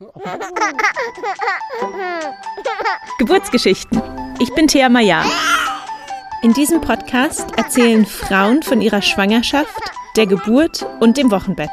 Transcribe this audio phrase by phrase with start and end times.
[3.18, 4.00] Geburtsgeschichten.
[4.40, 5.22] Ich bin Thea Maya.
[6.42, 9.78] In diesem Podcast erzählen Frauen von ihrer Schwangerschaft,
[10.16, 11.68] der Geburt und dem Wochenbett.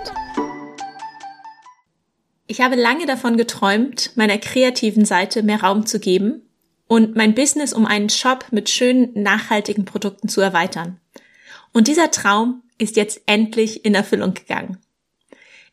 [2.47, 6.41] Ich habe lange davon geträumt, meiner kreativen Seite mehr Raum zu geben
[6.87, 10.99] und mein Business um einen Shop mit schönen, nachhaltigen Produkten zu erweitern.
[11.71, 14.79] Und dieser Traum ist jetzt endlich in Erfüllung gegangen.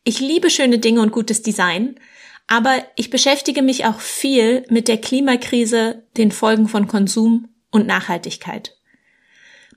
[0.05, 1.99] Ich liebe schöne Dinge und gutes Design,
[2.47, 8.77] aber ich beschäftige mich auch viel mit der Klimakrise, den Folgen von Konsum und Nachhaltigkeit.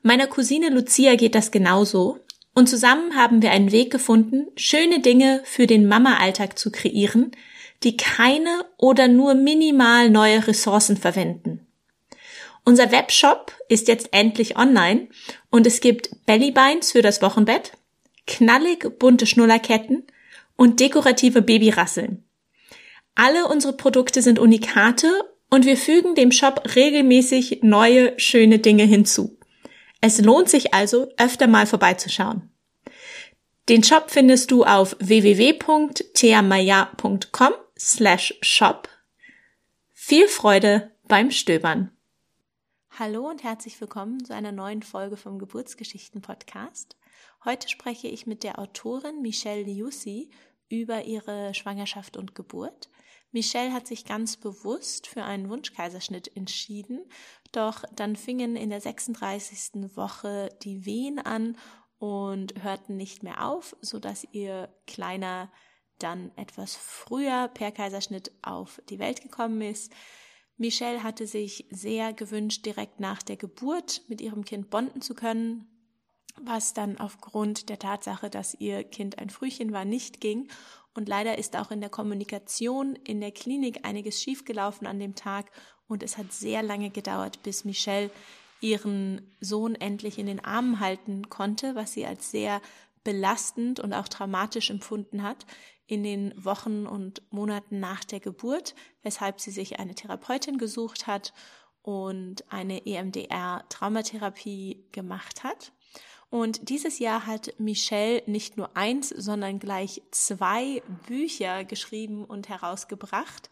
[0.02, 2.20] Meiner Cousine Lucia geht das genauso
[2.54, 7.32] und zusammen haben wir einen Weg gefunden, schöne Dinge für den Mama-Alltag zu kreieren,
[7.82, 11.66] die keine oder nur minimal neue Ressourcen verwenden.
[12.64, 15.08] Unser Webshop ist jetzt endlich online
[15.50, 17.72] und es gibt Bellybeins für das Wochenbett,
[18.26, 20.06] knallig bunte Schnullerketten
[20.56, 22.27] und dekorative Babyrasseln.
[23.20, 25.10] Alle unsere Produkte sind Unikate
[25.50, 29.36] und wir fügen dem Shop regelmäßig neue, schöne Dinge hinzu.
[30.00, 32.48] Es lohnt sich also, öfter mal vorbeizuschauen.
[33.68, 38.88] Den Shop findest du auf www.theamaya.com slash shop.
[39.94, 41.90] Viel Freude beim Stöbern.
[43.00, 46.96] Hallo und herzlich willkommen zu einer neuen Folge vom Geburtsgeschichten Podcast.
[47.44, 50.30] Heute spreche ich mit der Autorin Michelle Liussi
[50.68, 52.88] über ihre Schwangerschaft und Geburt.
[53.30, 57.04] Michelle hat sich ganz bewusst für einen Wunschkaiserschnitt entschieden,
[57.52, 59.96] doch dann fingen in der 36.
[59.96, 61.56] Woche die Wehen an
[61.98, 65.50] und hörten nicht mehr auf, so dass ihr kleiner
[65.98, 69.92] dann etwas früher per Kaiserschnitt auf die Welt gekommen ist.
[70.56, 75.66] Michelle hatte sich sehr gewünscht, direkt nach der Geburt mit ihrem Kind bonden zu können,
[76.40, 80.48] was dann aufgrund der Tatsache, dass ihr Kind ein Frühchen war, nicht ging
[80.98, 85.48] und leider ist auch in der Kommunikation in der Klinik einiges schiefgelaufen an dem Tag
[85.86, 88.10] und es hat sehr lange gedauert, bis Michelle
[88.60, 92.60] ihren Sohn endlich in den Armen halten konnte, was sie als sehr
[93.04, 95.46] belastend und auch traumatisch empfunden hat
[95.86, 101.32] in den Wochen und Monaten nach der Geburt, weshalb sie sich eine Therapeutin gesucht hat
[101.82, 105.72] und eine EMDR-Traumatherapie gemacht hat.
[106.30, 113.48] Und dieses Jahr hat Michelle nicht nur eins, sondern gleich zwei Bücher geschrieben und herausgebracht.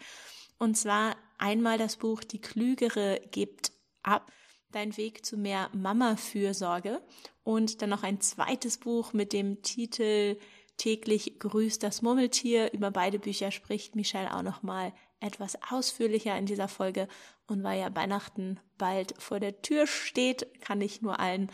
[0.59, 3.73] Und zwar einmal das Buch Die Klügere gibt
[4.03, 4.31] ab,
[4.73, 7.01] dein Weg zu mehr Mama-Fürsorge.
[7.45, 10.37] Und dann noch ein zweites Buch mit dem Titel
[10.77, 12.75] Täglich grüßt das Murmeltier.
[12.75, 17.09] Über beide Bücher spricht Michelle auch nochmal etwas ausführlicher in dieser Folge.
[17.47, 21.51] Und weil ja Weihnachten bald vor der Tür steht, kann ich nur allen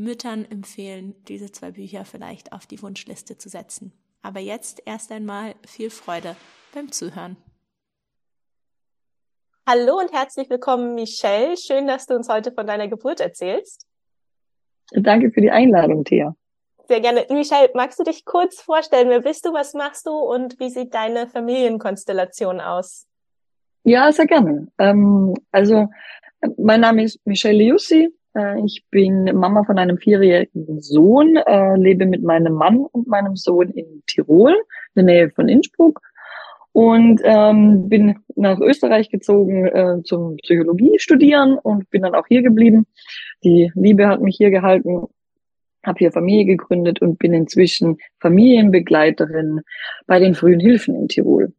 [0.00, 3.92] Müttern empfehlen, diese zwei Bücher vielleicht auf die Wunschliste zu setzen.
[4.22, 6.36] Aber jetzt erst einmal viel Freude
[6.74, 7.36] beim Zuhören.
[9.66, 11.56] Hallo und herzlich willkommen, Michelle.
[11.56, 13.86] Schön, dass du uns heute von deiner Geburt erzählst.
[14.92, 16.34] Danke für die Einladung, Thea.
[16.88, 17.26] Sehr gerne.
[17.30, 19.10] Michelle, magst du dich kurz vorstellen?
[19.10, 19.52] Wer bist du?
[19.52, 20.10] Was machst du?
[20.10, 23.06] Und wie sieht deine Familienkonstellation aus?
[23.84, 24.66] Ja, sehr gerne.
[24.78, 25.88] Ähm, also,
[26.56, 28.12] mein Name ist Michelle Liussi.
[28.34, 33.36] Äh, ich bin Mama von einem vierjährigen Sohn, äh, lebe mit meinem Mann und meinem
[33.36, 34.56] Sohn in Tirol, in
[34.94, 36.00] der Nähe von Innsbruck.
[36.72, 42.42] Und ähm, bin nach Österreich gezogen äh, zum Psychologie studieren und bin dann auch hier
[42.42, 42.86] geblieben.
[43.42, 45.08] Die Liebe hat mich hier gehalten,
[45.84, 49.62] habe hier Familie gegründet und bin inzwischen Familienbegleiterin
[50.06, 51.52] bei den frühen Hilfen in Tirol.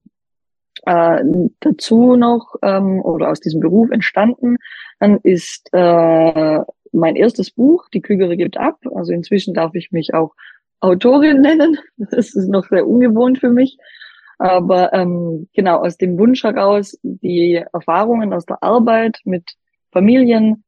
[0.86, 1.24] Äh,
[1.59, 4.56] dazu noch ähm, oder aus diesem Beruf entstanden
[5.02, 6.60] dann ist äh,
[6.92, 8.78] mein erstes Buch, Die Klügere gibt ab.
[8.94, 10.36] Also inzwischen darf ich mich auch
[10.80, 11.80] Autorin nennen.
[11.98, 13.78] Das ist noch sehr ungewohnt für mich.
[14.38, 19.44] Aber ähm, genau aus dem Wunsch heraus, die Erfahrungen aus der Arbeit mit
[19.92, 20.64] Familien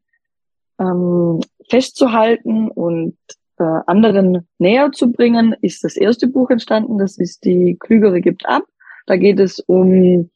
[0.79, 1.39] ähm,
[1.69, 3.17] festzuhalten und
[3.59, 6.97] äh, anderen näher zu bringen, ist das erste Buch entstanden.
[6.97, 8.63] Das ist Die Klügere gibt ab.
[9.05, 10.31] Da geht es um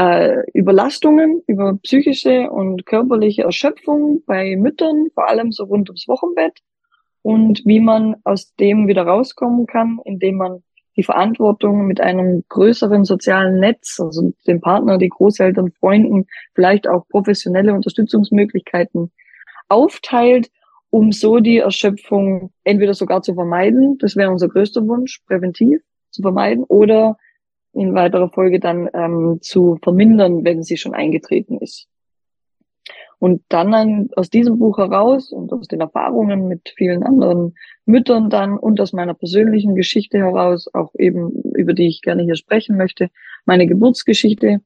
[0.00, 6.58] äh, Überlastungen, über psychische und körperliche Erschöpfung bei Müttern, vor allem so rund ums Wochenbett.
[7.20, 10.62] Und wie man aus dem wieder rauskommen kann, indem man
[10.96, 17.06] die Verantwortung mit einem größeren sozialen Netz, also dem Partner, die Großeltern, Freunden, vielleicht auch
[17.08, 19.12] professionelle Unterstützungsmöglichkeiten
[19.68, 20.50] aufteilt,
[20.88, 26.22] um so die Erschöpfung entweder sogar zu vermeiden, das wäre unser größter Wunsch, präventiv zu
[26.22, 27.18] vermeiden, oder
[27.72, 31.88] in weiterer Folge dann ähm, zu vermindern, wenn sie schon eingetreten ist.
[33.18, 38.30] Und dann, dann aus diesem Buch heraus und aus den Erfahrungen mit vielen anderen Müttern
[38.30, 42.78] dann und aus meiner persönlichen Geschichte heraus, auch eben über die ich gerne hier sprechen
[42.78, 43.10] möchte,
[43.44, 44.60] meine Geburtsgeschichte,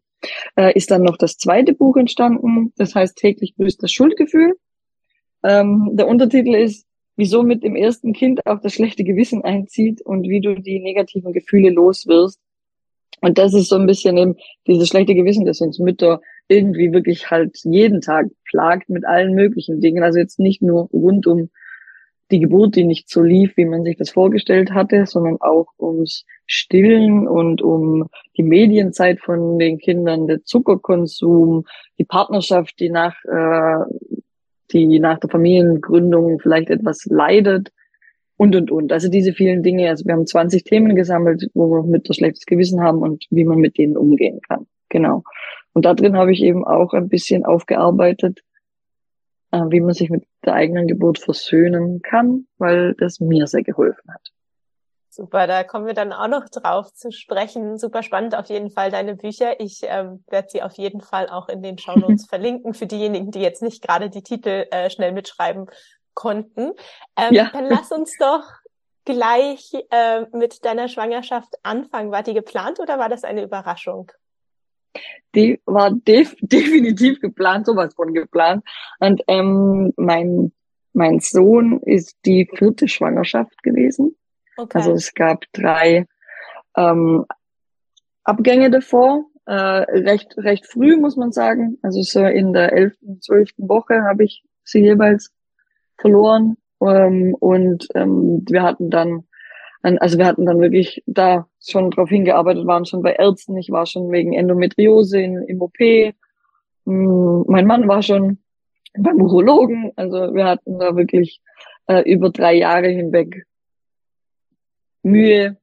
[0.57, 2.73] äh, ist dann noch das zweite Buch entstanden.
[2.77, 4.55] Das heißt täglich grüßt das Schuldgefühl.
[5.43, 6.87] Ähm, der Untertitel ist,
[7.17, 11.33] wieso mit dem ersten Kind auch das schlechte Gewissen einzieht und wie du die negativen
[11.33, 12.41] Gefühle loswirst.
[13.21, 17.31] Und das ist so ein bisschen eben dieses schlechte Gewissen, das uns Mütter irgendwie wirklich
[17.31, 20.03] halt jeden Tag plagt mit allen möglichen Dingen.
[20.03, 21.51] Also jetzt nicht nur rund um
[22.31, 26.25] die Geburt, die nicht so lief, wie man sich das vorgestellt hatte, sondern auch ums
[26.47, 31.65] Stillen und um die Medienzeit von den Kindern, der Zuckerkonsum,
[31.99, 33.85] die Partnerschaft, die nach, äh,
[34.73, 37.71] die nach der Familiengründung vielleicht etwas leidet
[38.37, 38.93] und, und, und.
[38.93, 39.89] Also diese vielen Dinge.
[39.89, 43.45] Also wir haben 20 Themen gesammelt, wo wir mit der schlechtes Gewissen haben und wie
[43.45, 44.67] man mit denen umgehen kann.
[44.89, 45.23] Genau.
[45.73, 48.41] Und da drin habe ich eben auch ein bisschen aufgearbeitet,
[49.51, 54.13] äh, wie man sich mit der eigenen Geburt versöhnen kann, weil das mir sehr geholfen
[54.13, 54.31] hat.
[55.15, 57.79] Super, da kommen wir dann auch noch drauf zu sprechen.
[57.79, 59.61] Super spannend auf jeden Fall deine Bücher.
[59.61, 63.39] Ich ähm, werde sie auf jeden Fall auch in den Shownotes verlinken für diejenigen, die
[63.39, 65.67] jetzt nicht gerade die Titel äh, schnell mitschreiben
[66.15, 66.73] konnten.
[67.17, 67.51] Ähm, ja.
[67.53, 68.45] Dann lass uns doch
[69.05, 72.11] gleich äh, mit deiner Schwangerschaft anfangen.
[72.11, 74.11] War die geplant oder war das eine Überraschung?
[75.35, 78.65] die war def definitiv geplant, sowas von geplant.
[79.01, 80.53] Und ähm, mein,
[80.93, 84.17] mein Sohn ist die vierte Schwangerschaft gewesen.
[84.57, 84.79] Okay.
[84.79, 86.07] Also es gab drei
[86.77, 87.25] ähm,
[88.23, 91.79] Abgänge davor, äh, recht, recht früh, muss man sagen.
[91.83, 95.34] Also so in der elften, zwölften Woche habe ich sie jeweils
[95.99, 96.57] verloren.
[96.81, 99.25] Ähm, und ähm, wir hatten dann
[100.01, 103.85] also wir hatten dann wirklich da schon drauf hingearbeitet, waren schon bei Ärzten, ich war
[103.85, 105.79] schon wegen Endometriose in, im OP.
[105.79, 108.39] Hm, mein Mann war schon
[108.97, 109.93] beim Urologen.
[109.97, 111.41] Also wir hatten da wirklich
[111.87, 113.47] äh, über drei Jahre hinweg
[115.03, 115.59] Mühe,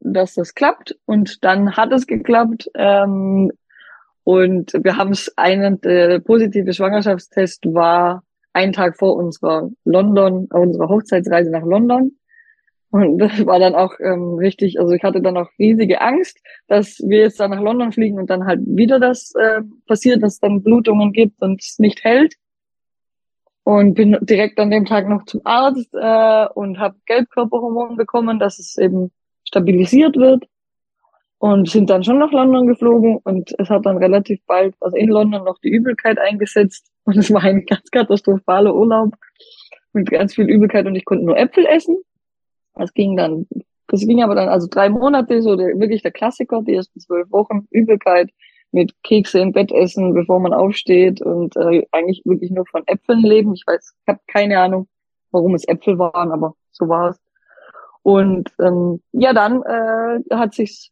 [0.00, 0.96] dass das klappt.
[1.04, 2.70] Und dann hat es geklappt.
[2.74, 3.52] Ähm,
[4.24, 8.22] und wir haben es einen, der positive Schwangerschaftstest war
[8.52, 12.16] ein Tag vor unserer London, unserer Hochzeitsreise nach London.
[12.90, 16.98] Und das war dann auch ähm, richtig, also ich hatte dann auch riesige Angst, dass
[17.06, 20.40] wir jetzt da nach London fliegen und dann halt wieder das äh, passiert, dass es
[20.40, 22.34] dann Blutungen gibt und es nicht hält.
[23.62, 28.58] Und bin direkt an dem Tag noch zum Arzt äh, und habe Gelbkörperhormon bekommen, dass
[28.58, 29.12] es eben
[29.44, 30.46] stabilisiert wird.
[31.40, 35.08] Und sind dann schon nach London geflogen und es hat dann relativ bald, also in
[35.08, 36.86] London noch die Übelkeit eingesetzt.
[37.04, 39.14] Und es war ein ganz katastrophaler Urlaub
[39.94, 41.96] mit ganz viel Übelkeit und ich konnte nur Äpfel essen
[42.74, 43.46] es ging dann,
[43.88, 47.30] das ging aber dann, also drei Monate, so der, wirklich der Klassiker, die ersten zwölf
[47.30, 48.30] Wochen, Übelkeit
[48.72, 53.20] mit Kekse im Bett essen, bevor man aufsteht und äh, eigentlich wirklich nur von Äpfeln
[53.20, 53.52] leben.
[53.54, 54.86] Ich weiß, ich habe keine Ahnung,
[55.32, 57.20] warum es Äpfel waren, aber so war es.
[58.02, 60.90] Und ähm, ja, dann äh, hat sich's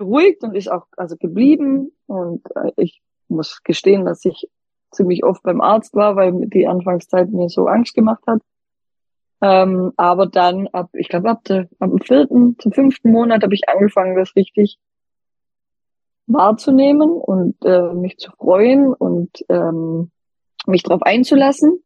[0.00, 1.92] beruhigt und ist auch also geblieben.
[2.06, 4.48] Und äh, ich muss gestehen, dass ich
[4.90, 8.40] ziemlich oft beim Arzt war, weil die Anfangszeit mir so Angst gemacht hat.
[9.42, 13.68] Ähm, aber dann ab, ich glaube, ab, ab dem vierten zum fünften Monat habe ich
[13.68, 14.78] angefangen, das richtig
[16.26, 20.10] wahrzunehmen und äh, mich zu freuen und ähm,
[20.66, 21.82] mich darauf einzulassen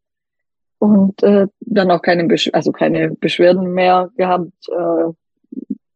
[0.79, 5.11] und äh, dann auch keine, Besch also keine Beschwerden mehr gehabt, äh,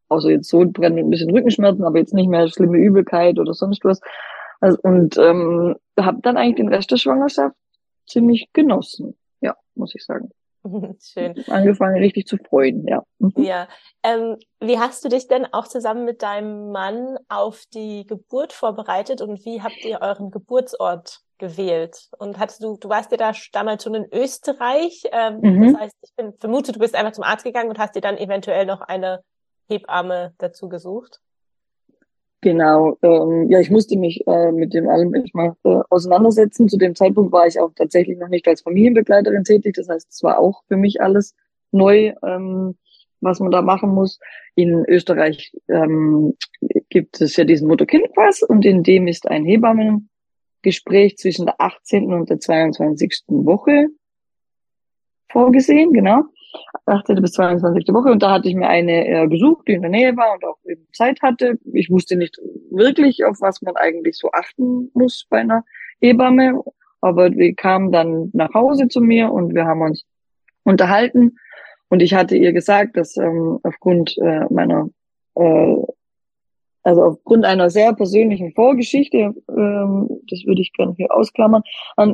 [0.09, 3.53] außer jetzt so brennen und ein bisschen Rückenschmerzen, aber jetzt nicht mehr schlimme Übelkeit oder
[3.53, 4.01] sonst was.
[4.59, 7.55] Also, und ähm, habe dann eigentlich den Rest der Schwangerschaft
[8.07, 10.31] ziemlich genossen, ja, muss ich sagen.
[11.01, 11.41] Schön.
[11.47, 13.03] Angefangen richtig zu freuen, ja.
[13.19, 13.33] Mhm.
[13.37, 13.67] Ja.
[14.03, 19.21] Ähm, wie hast du dich denn auch zusammen mit deinem Mann auf die Geburt vorbereitet
[19.21, 22.09] und wie habt ihr euren Geburtsort gewählt?
[22.17, 25.03] Und hattest du, du warst ja da damals schon in Österreich.
[25.11, 25.73] Ähm, mhm.
[25.73, 28.17] Das heißt, ich bin, vermute, du bist einfach zum Arzt gegangen und hast dir dann
[28.17, 29.23] eventuell noch eine
[29.69, 31.21] Hebamme dazu gesucht.
[32.41, 36.69] Genau, ähm, ja, ich musste mich äh, mit dem allem erstmal äh, auseinandersetzen.
[36.69, 39.75] Zu dem Zeitpunkt war ich auch tatsächlich noch nicht als Familienbegleiterin tätig.
[39.75, 41.35] Das heißt, es war auch für mich alles
[41.71, 42.77] neu, ähm,
[43.19, 44.19] was man da machen muss.
[44.55, 46.35] In Österreich ähm,
[46.89, 52.13] gibt es ja diesen Mutter-Kind-Pass und in dem ist ein Hebammengespräch zwischen der 18.
[52.13, 53.23] und der 22.
[53.27, 53.87] Woche
[55.29, 56.23] vorgesehen, genau.
[56.85, 57.21] 18.
[57.21, 57.87] bis 22.
[57.93, 60.43] Woche und da hatte ich mir eine äh, gesucht, die in der Nähe war und
[60.45, 61.59] auch eben Zeit hatte.
[61.73, 62.37] Ich wusste nicht
[62.71, 65.63] wirklich, auf was man eigentlich so achten muss bei einer
[65.99, 66.61] Hebamme,
[67.01, 70.05] aber die kam dann nach Hause zu mir und wir haben uns
[70.63, 71.37] unterhalten
[71.89, 74.89] und ich hatte ihr gesagt, dass ähm, aufgrund äh, meiner
[75.35, 75.75] äh,
[76.83, 81.61] also aufgrund einer sehr persönlichen Vorgeschichte, ähm, das würde ich gerne hier ausklammern,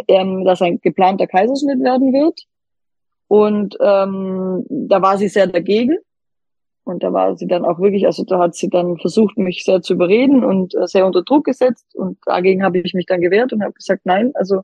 [0.07, 2.45] ähm, dass ein geplanter Kaiserschnitt werden wird.
[3.27, 5.97] Und ähm, da war sie sehr dagegen.
[6.83, 9.81] Und da war sie dann auch wirklich, also da hat sie dann versucht, mich sehr
[9.81, 11.87] zu überreden und äh, sehr unter Druck gesetzt.
[11.95, 14.61] Und dagegen habe ich mich dann gewehrt und habe gesagt, nein, also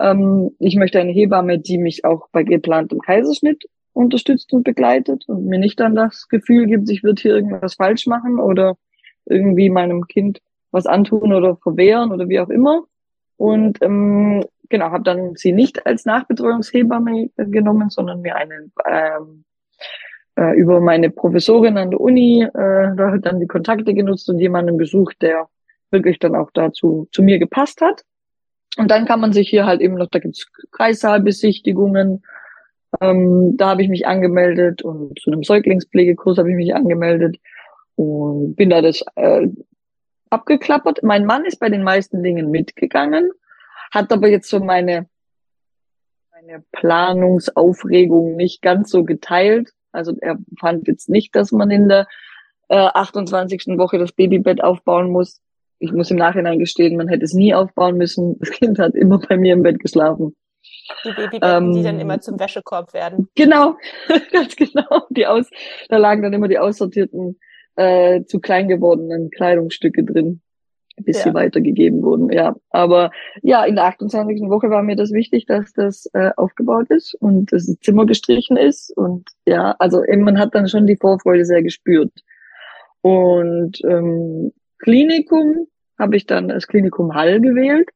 [0.00, 5.44] ähm, ich möchte eine Hebamme, die mich auch bei geplantem Kaiserschnitt unterstützt und begleitet und
[5.44, 8.76] mir nicht dann das Gefühl gibt, ich würde hier irgendwas falsch machen oder
[9.26, 12.84] irgendwie meinem Kind was antun oder verwehren oder wie auch immer.
[13.36, 19.44] Und ähm, genau, habe dann sie nicht als Nachbetreuungshebamme genommen, sondern mir eine ähm,
[20.36, 24.78] äh, über meine Professorin an der Uni äh, da dann die Kontakte genutzt und jemanden
[24.78, 25.48] gesucht, der
[25.90, 28.02] wirklich dann auch dazu zu mir gepasst hat.
[28.78, 32.22] Und dann kann man sich hier halt eben noch, da gibt's Kreissaalbesichtigungen,
[33.00, 37.36] ähm, da habe ich mich angemeldet und zu einem Säuglingspflegekurs habe ich mich angemeldet
[37.96, 39.48] und bin da das äh,
[40.30, 41.02] abgeklappert.
[41.02, 43.30] Mein Mann ist bei den meisten Dingen mitgegangen,
[43.92, 45.06] hat aber jetzt so meine,
[46.32, 49.70] meine Planungsaufregung nicht ganz so geteilt.
[49.92, 52.08] Also er fand jetzt nicht, dass man in der
[52.68, 53.78] äh, 28.
[53.78, 55.40] Woche das Babybett aufbauen muss.
[55.78, 58.38] Ich muss im Nachhinein gestehen, man hätte es nie aufbauen müssen.
[58.38, 60.34] Das Kind hat immer bei mir im Bett geschlafen.
[61.04, 63.28] Die Babybetten, ähm, die dann immer zum Wäschekorb werden.
[63.34, 63.76] Genau,
[64.32, 65.06] ganz genau.
[65.10, 65.50] Die aus,
[65.88, 67.38] da lagen dann immer die aussortierten
[67.76, 70.40] äh, zu klein gewordenen Kleidungsstücke drin,
[70.96, 71.24] bis ja.
[71.24, 72.30] sie weitergegeben wurden.
[72.30, 73.10] Ja, aber
[73.42, 74.42] ja, in der 28.
[74.48, 78.96] Woche war mir das wichtig, dass das äh, aufgebaut ist und das Zimmer gestrichen ist
[78.96, 82.12] und ja, also eben, man hat dann schon die Vorfreude sehr gespürt.
[83.00, 85.66] Und ähm, Klinikum
[85.98, 87.88] habe ich dann das Klinikum Hall gewählt.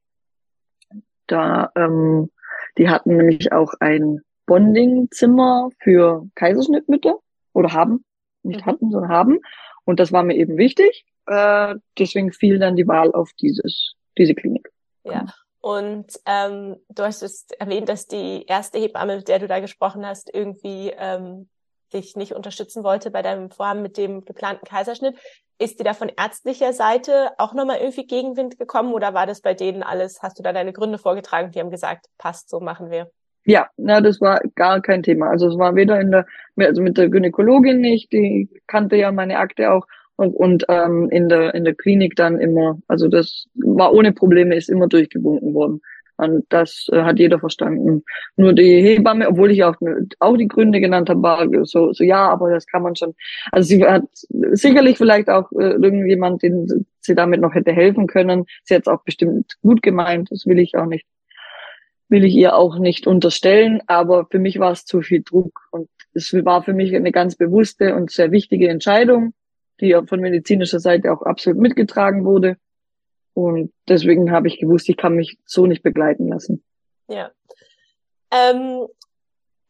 [1.27, 2.31] Da ähm,
[2.79, 7.19] die hatten nämlich auch ein Bonding-Zimmer für Kaiserschnittmütter
[7.53, 8.05] oder haben,
[8.43, 8.67] nicht mhm.
[8.67, 9.39] hatten, sondern haben.
[9.85, 11.05] Und das war mir eben wichtig.
[11.27, 14.71] Äh, deswegen fiel dann die Wahl auf dieses, diese Klinik.
[15.05, 15.27] Ja.
[15.61, 20.07] Und ähm, du hast es erwähnt, dass die erste Hebamme, mit der du da gesprochen
[20.07, 21.49] hast, irgendwie ähm,
[21.93, 25.17] dich nicht unterstützen wollte bei deinem Vorhaben mit dem geplanten Kaiserschnitt.
[25.59, 29.55] Ist dir da von ärztlicher Seite auch nochmal irgendwie Gegenwind gekommen oder war das bei
[29.55, 33.11] denen alles, hast du da deine Gründe vorgetragen, die haben gesagt, passt, so machen wir?
[33.45, 35.31] Ja, na, das war gar kein Thema.
[35.31, 39.39] Also es war weder in der, also mit der Gynäkologin nicht, die kannte ja meine
[39.39, 43.93] Akte auch und, und ähm, in der in der Klinik dann immer, also das war
[43.93, 45.81] ohne Probleme, ist immer durchgewunken worden.
[46.19, 48.03] Und das äh, hat jeder verstanden.
[48.37, 49.77] Nur die Hebamme, obwohl ich auch,
[50.19, 53.15] auch die Gründe genannt habe, war so, so ja, aber das kann man schon.
[53.53, 54.05] Also sie hat
[54.53, 58.47] sicherlich vielleicht auch äh, irgendjemand, den sie damit noch hätte helfen können.
[58.65, 61.07] Sie hat es auch bestimmt gut gemeint, das will ich auch nicht,
[62.09, 63.83] will ich ihr auch nicht unterstellen.
[63.87, 65.69] Aber für mich war es zu viel Druck.
[65.71, 69.35] Und es war für mich eine ganz bewusste und sehr wichtige Entscheidung,
[69.81, 72.57] die von medizinischer Seite auch absolut mitgetragen wurde.
[73.35, 76.65] Und deswegen habe ich gewusst, ich kann mich so nicht begleiten lassen.
[77.09, 77.31] Ja.
[78.31, 78.87] Ähm,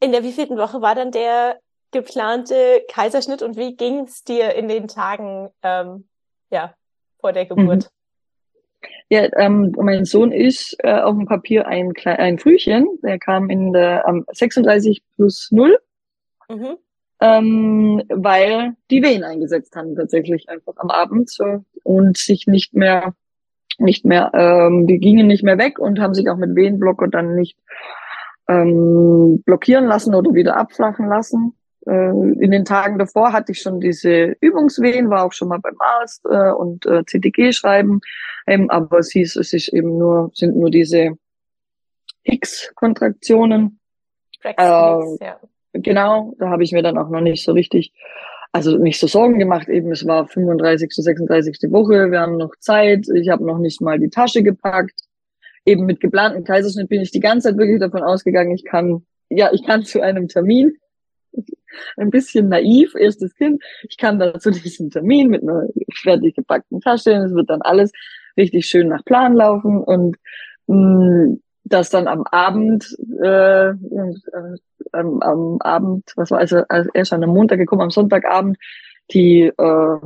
[0.00, 1.58] in der wievielten Woche war dann der
[1.90, 6.08] geplante Kaiserschnitt und wie ging es dir in den Tagen ähm,
[6.50, 6.74] ja,
[7.20, 7.84] vor der Geburt?
[7.84, 8.88] Mhm.
[9.08, 12.86] Ja, ähm, mein Sohn ist äh, auf dem Papier ein, ein Frühchen.
[13.02, 15.78] Der kam in der ähm, 36 plus 0.
[16.48, 16.76] Mhm.
[17.20, 23.14] Ähm, weil die Wehen eingesetzt haben tatsächlich einfach am Abend so, und sich nicht mehr
[23.78, 27.34] nicht mehr, ähm, die gingen nicht mehr weg und haben sich auch mit Wehenblocker dann
[27.34, 27.58] nicht
[28.48, 31.54] ähm, blockieren lassen oder wieder abflachen lassen.
[31.86, 35.76] Äh, in den Tagen davor hatte ich schon diese Übungswehen, war auch schon mal beim
[35.78, 38.00] Arzt äh, und äh, CTG schreiben,
[38.46, 41.18] ähm, aber es hieß, es ist eben nur, sind nur diese
[42.22, 43.78] X-Kontraktionen.
[44.42, 44.52] Äh,
[45.24, 45.40] ja.
[45.82, 47.92] Genau, da habe ich mir dann auch noch nicht so richtig
[48.56, 49.68] also nicht so Sorgen gemacht.
[49.68, 51.70] Eben, es war 35., 36.
[51.70, 53.06] Woche, wir haben noch Zeit.
[53.14, 54.98] Ich habe noch nicht mal die Tasche gepackt.
[55.66, 59.52] Eben mit geplantem Kaiserschnitt bin ich die ganze Zeit wirklich davon ausgegangen, ich kann, ja,
[59.52, 60.76] ich kann zu einem Termin.
[61.98, 63.62] Ein bisschen naiv, erstes Kind.
[63.90, 65.68] Ich kann da zu diesem Termin mit einer
[66.02, 67.12] fertig gepackten Tasche.
[67.12, 67.92] Es wird dann alles
[68.38, 70.16] richtig schön nach Plan laufen und
[70.66, 73.74] mh, mm, dass dann am Abend, äh, äh,
[74.92, 78.56] am, am Abend, was war also, also erst an am Montag gekommen, am Sonntagabend,
[79.10, 79.98] die äh,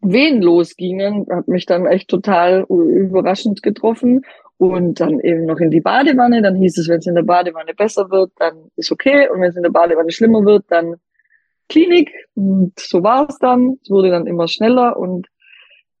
[0.00, 4.22] Wehen losgingen, hat mich dann echt total überraschend getroffen.
[4.56, 6.40] Und dann eben noch in die Badewanne.
[6.40, 9.28] Dann hieß es, wenn es in der Badewanne besser wird, dann ist okay.
[9.28, 10.96] Und wenn es in der Badewanne schlimmer wird, dann
[11.68, 12.12] Klinik.
[12.34, 13.78] Und so war es dann.
[13.82, 14.96] Es wurde dann immer schneller.
[14.96, 15.26] Und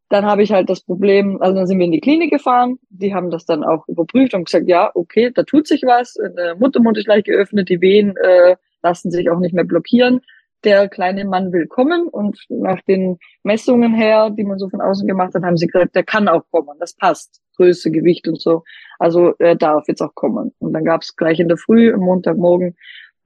[0.08, 3.14] dann habe ich halt das Problem, also dann sind wir in die Klinik gefahren, die
[3.14, 6.98] haben das dann auch überprüft und gesagt, ja, okay, da tut sich was, der Muttermund
[6.98, 10.20] ist leicht geöffnet, die Wehen äh, lassen sich auch nicht mehr blockieren.
[10.62, 15.06] der kleine Mann will kommen und nach den Messungen her, die man so von außen
[15.06, 18.64] gemacht hat, haben sie gesagt, der kann auch kommen, das passt, Größe, Gewicht und so.
[18.98, 20.52] Also er darf jetzt auch kommen.
[20.58, 22.76] Und dann gab es gleich in der Früh, am Montagmorgen,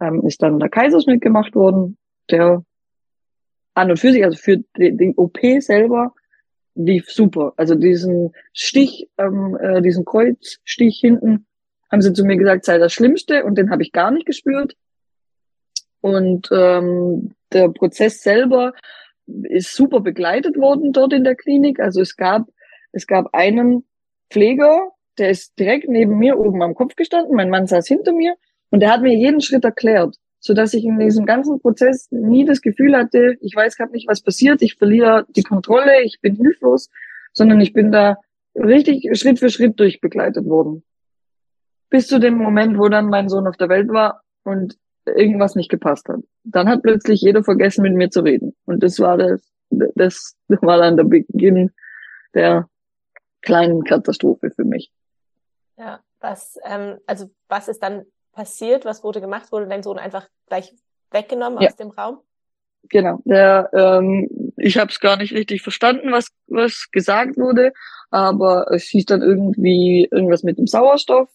[0.00, 1.96] ähm, ist dann der Kaiserschnitt gemacht worden,
[2.30, 2.64] der
[3.74, 6.12] an und für sich, also für die, die OP selber,
[6.78, 7.52] lief super.
[7.56, 11.46] Also diesen Stich, ähm, äh, diesen Kreuzstich hinten,
[11.90, 14.76] haben sie zu mir gesagt, sei das Schlimmste und den habe ich gar nicht gespürt.
[16.00, 18.74] Und ähm, der Prozess selber
[19.26, 21.80] ist super begleitet worden dort in der Klinik.
[21.80, 22.48] Also es gab,
[22.92, 23.84] es gab einen
[24.30, 27.34] Pfleger, der ist direkt neben mir oben am Kopf gestanden.
[27.34, 28.36] Mein Mann saß hinter mir
[28.70, 32.44] und der hat mir jeden Schritt erklärt, so dass ich in diesem ganzen Prozess nie
[32.44, 36.36] das Gefühl hatte, ich weiß gerade nicht, was passiert, ich verliere die Kontrolle, ich bin
[36.36, 36.88] hilflos,
[37.32, 38.18] sondern ich bin da
[38.54, 40.84] richtig Schritt für Schritt durchbegleitet worden.
[41.90, 44.76] Bis zu dem Moment, wo dann mein Sohn auf der Welt war und
[45.06, 46.20] irgendwas nicht gepasst hat.
[46.44, 48.54] Dann hat plötzlich jeder vergessen, mit mir zu reden.
[48.66, 49.40] Und das war das,
[49.70, 51.70] das war dann der Beginn
[52.34, 52.68] der
[53.40, 54.92] kleinen Katastrophe für mich.
[55.78, 58.04] Ja, was, ähm, also was ist dann
[58.38, 58.84] passiert?
[58.84, 59.50] Was wurde gemacht?
[59.50, 60.72] Wurde dein Sohn einfach gleich
[61.10, 61.68] weggenommen ja.
[61.68, 62.20] aus dem Raum?
[62.88, 63.18] Genau.
[63.24, 67.72] Der, ähm, ich habe es gar nicht richtig verstanden, was was gesagt wurde,
[68.10, 71.28] aber es hieß dann irgendwie irgendwas mit dem Sauerstoff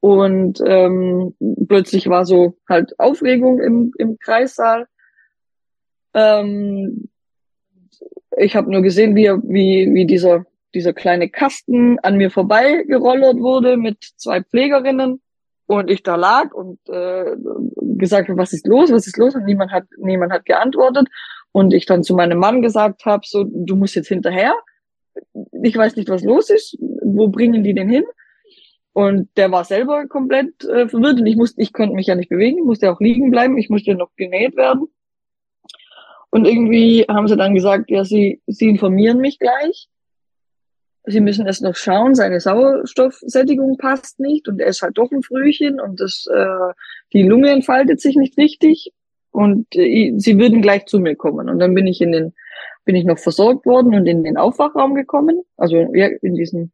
[0.00, 1.36] und ähm,
[1.68, 4.86] plötzlich war so halt Aufregung im, im Kreissaal.
[6.14, 7.10] Ähm,
[8.38, 13.36] ich habe nur gesehen, wie, wie, wie dieser, dieser kleine Kasten an mir vorbei gerollert
[13.36, 15.20] wurde mit zwei Pflegerinnen
[15.68, 17.36] und ich da lag und äh,
[17.98, 19.34] gesagt habe, was ist los, was ist los?
[19.34, 21.08] Und niemand hat, niemand hat geantwortet.
[21.52, 24.54] Und ich dann zu meinem Mann gesagt habe, so, du musst jetzt hinterher.
[25.62, 26.76] Ich weiß nicht, was los ist.
[26.80, 28.04] Wo bringen die denn hin?
[28.94, 32.30] Und der war selber komplett äh, verwirrt und ich musste, ich konnte mich ja nicht
[32.30, 34.88] bewegen, musste auch liegen bleiben, ich musste noch genäht werden.
[36.30, 39.88] Und irgendwie haben sie dann gesagt, ja, sie, sie informieren mich gleich.
[41.08, 45.22] Sie müssen erst noch schauen, seine Sauerstoffsättigung passt nicht und er ist halt doch ein
[45.22, 46.72] Frühchen und das, äh,
[47.12, 48.92] die Lunge entfaltet sich nicht richtig
[49.30, 51.48] und äh, sie würden gleich zu mir kommen.
[51.48, 52.34] Und dann bin ich in den,
[52.84, 56.72] bin ich noch versorgt worden und in den Aufwachraum gekommen, also ja, in diesen,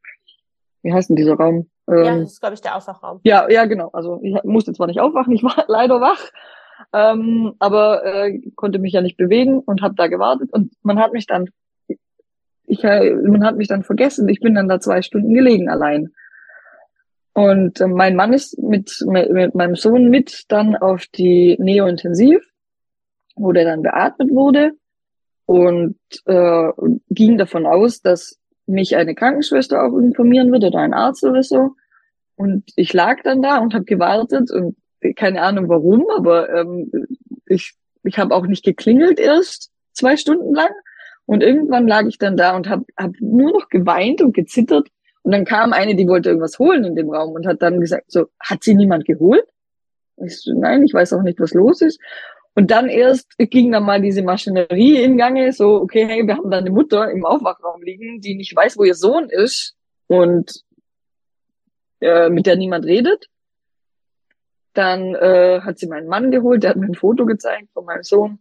[0.82, 1.68] wie heißt denn dieser Raum?
[1.88, 3.20] Ähm, ja, das ist, glaube ich, der Aufwachraum.
[3.24, 3.90] Ja, ja, genau.
[3.92, 6.30] Also ich musste zwar nicht aufwachen, ich war leider wach,
[6.92, 10.52] ähm, aber äh, konnte mich ja nicht bewegen und habe da gewartet.
[10.52, 11.50] Und man hat mich dann,
[12.66, 14.28] ich, äh, man hat mich dann vergessen.
[14.28, 16.12] Ich bin dann da zwei Stunden gelegen allein.
[17.32, 22.40] Und äh, mein Mann ist mit, mit, meinem Sohn mit dann auf die Neo-Intensiv,
[23.36, 24.72] wo der dann beatmet wurde
[25.46, 25.96] und
[26.26, 26.68] äh,
[27.10, 31.72] ging davon aus, dass mich eine Krankenschwester auch informieren wird oder ein Arzt oder so.
[32.36, 34.76] Und ich lag dann da und habe gewartet und
[35.16, 36.90] keine Ahnung warum, aber ähm,
[37.46, 37.74] ich,
[38.04, 40.70] ich habe auch nicht geklingelt erst zwei Stunden lang.
[41.26, 44.88] Und irgendwann lag ich dann da und habe hab nur noch geweint und gezittert.
[45.22, 48.10] Und dann kam eine, die wollte irgendwas holen in dem Raum und hat dann gesagt,
[48.12, 49.46] so, hat sie niemand geholt?
[50.18, 51.98] Ich so, nein, ich weiß auch nicht, was los ist.
[52.54, 56.50] Und dann erst ging dann mal diese Maschinerie in Gange, so, okay, hey, wir haben
[56.50, 59.74] da eine Mutter im Aufwachraum liegen, die nicht weiß, wo ihr Sohn ist
[60.06, 60.62] und
[62.00, 63.26] äh, mit der niemand redet.
[64.74, 68.02] Dann äh, hat sie meinen Mann geholt, der hat mir ein Foto gezeigt von meinem
[68.02, 68.38] Sohn,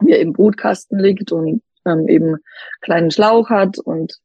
[0.00, 2.36] wie er im Brutkasten liegt und ähm, eben
[2.80, 4.18] kleinen Schlauch hat und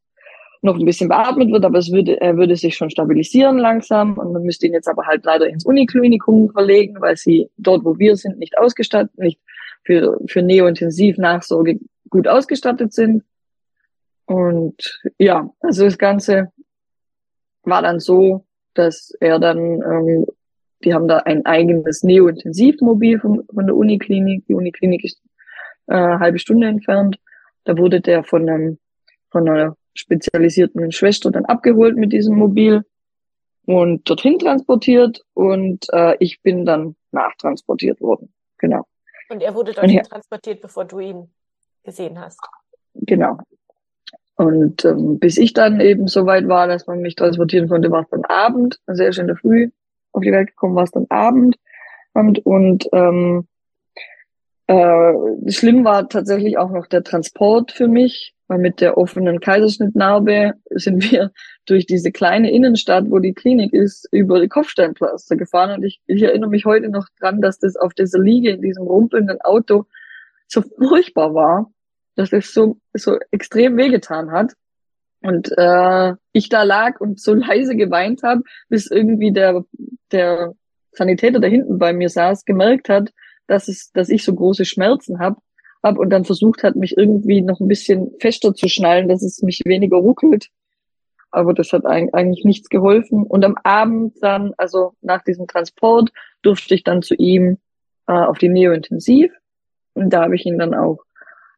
[0.61, 4.31] noch ein bisschen beatmet wird, aber es würde, er würde sich schon stabilisieren langsam und
[4.31, 8.15] man müsste ihn jetzt aber halt leider ins Uniklinikum verlegen, weil sie dort, wo wir
[8.15, 9.39] sind, nicht ausgestattet, nicht
[9.83, 13.23] für, für Neo-Intensiv-Nachsorge gut ausgestattet sind.
[14.25, 16.51] Und ja, also das Ganze
[17.63, 20.25] war dann so, dass er dann, ähm,
[20.83, 24.45] die haben da ein eigenes Neo-Intensivmobil von, von der Uniklinik.
[24.47, 25.21] Die Uniklinik ist
[25.87, 27.17] äh, eine halbe Stunde entfernt.
[27.63, 28.79] Da wurde der von einem,
[29.29, 32.83] von einer spezialisierten Schwester dann abgeholt mit diesem Mobil
[33.65, 38.33] und dorthin transportiert und äh, ich bin dann nachtransportiert worden.
[38.57, 38.85] Genau.
[39.29, 41.29] Und er wurde dorthin transportiert, bevor du ihn
[41.83, 42.39] gesehen hast.
[42.95, 43.37] Genau.
[44.35, 48.01] Und ähm, bis ich dann eben so weit war, dass man mich transportieren konnte, war
[48.01, 49.69] es dann Abend, also erst in der Früh
[50.13, 51.57] auf die Welt gekommen, war es dann Abend.
[52.13, 53.47] Und, und ähm,
[54.71, 60.53] äh, schlimm war tatsächlich auch noch der Transport für mich, weil mit der offenen Kaiserschnittnarbe
[60.69, 61.31] sind wir
[61.65, 65.71] durch diese kleine Innenstadt, wo die Klinik ist, über die Kopfsteinpflaster gefahren.
[65.71, 68.83] Und ich, ich erinnere mich heute noch dran, dass das auf dieser Liege in diesem
[68.83, 69.85] rumpelnden Auto
[70.47, 71.71] so furchtbar war,
[72.15, 74.53] dass es so, so extrem wehgetan hat.
[75.21, 79.65] Und äh, ich da lag und so leise geweint habe, bis irgendwie der,
[80.11, 80.53] der
[80.93, 83.11] Sanitäter, der hinten bei mir saß, gemerkt hat,
[83.51, 85.37] dass, es, dass ich so große Schmerzen habe
[85.83, 89.41] habe und dann versucht hat, mich irgendwie noch ein bisschen fester zu schnallen, dass es
[89.41, 90.49] mich weniger ruckelt.
[91.31, 93.23] Aber das hat eigentlich nichts geholfen.
[93.23, 96.11] Und am Abend dann, also nach diesem Transport,
[96.41, 97.57] durfte ich dann zu ihm
[98.07, 99.31] äh, auf die Neo-Intensiv.
[99.93, 100.99] Und da habe ich ihn dann auch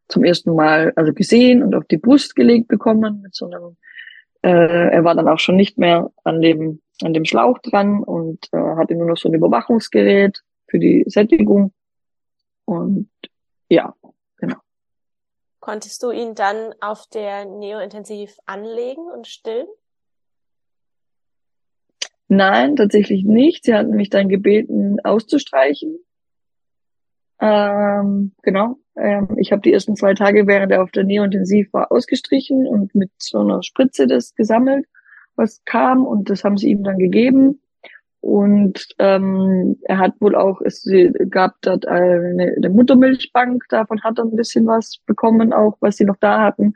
[0.07, 3.77] zum ersten Mal also gesehen und auf die Brust gelegt bekommen mit so einem
[4.43, 8.47] äh, er war dann auch schon nicht mehr an dem an dem Schlauch dran und
[8.51, 11.71] äh, hatte nur noch so ein Überwachungsgerät für die Sättigung
[12.65, 13.09] und
[13.69, 13.95] ja
[14.37, 14.57] genau
[15.59, 19.67] konntest du ihn dann auf der Neo-Intensiv anlegen und stillen
[22.35, 23.65] Nein, tatsächlich nicht.
[23.65, 25.99] Sie hatten mich dann gebeten, auszustreichen.
[27.39, 28.77] Ähm, genau.
[28.95, 32.95] Ähm, ich habe die ersten zwei Tage, während er auf der Neo-Intensiv war, ausgestrichen und
[32.95, 34.87] mit so einer Spritze das gesammelt,
[35.35, 36.05] was kam.
[36.05, 37.61] Und das haben sie ihm dann gegeben.
[38.23, 40.89] Und ähm, er hat wohl auch, es
[41.29, 46.05] gab dort eine, eine Muttermilchbank, davon hat er ein bisschen was bekommen, auch was sie
[46.05, 46.73] noch da hatten.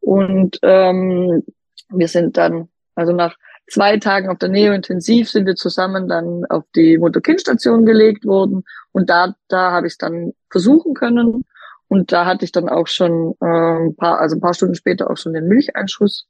[0.00, 1.44] Und ähm,
[1.88, 3.38] wir sind dann, also nach
[3.70, 8.62] zwei Tagen auf der Neo-Intensiv sind wir zusammen dann auf die Mutter-Kind-Station gelegt worden.
[8.92, 11.46] Und da, da habe ich es dann versuchen können.
[11.88, 15.10] Und da hatte ich dann auch schon äh, ein paar, also ein paar Stunden später
[15.10, 16.28] auch schon den Milcheinschuss.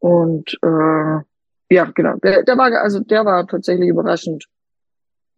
[0.00, 1.20] Und äh,
[1.70, 4.46] ja, genau, der, der war also der war tatsächlich überraschend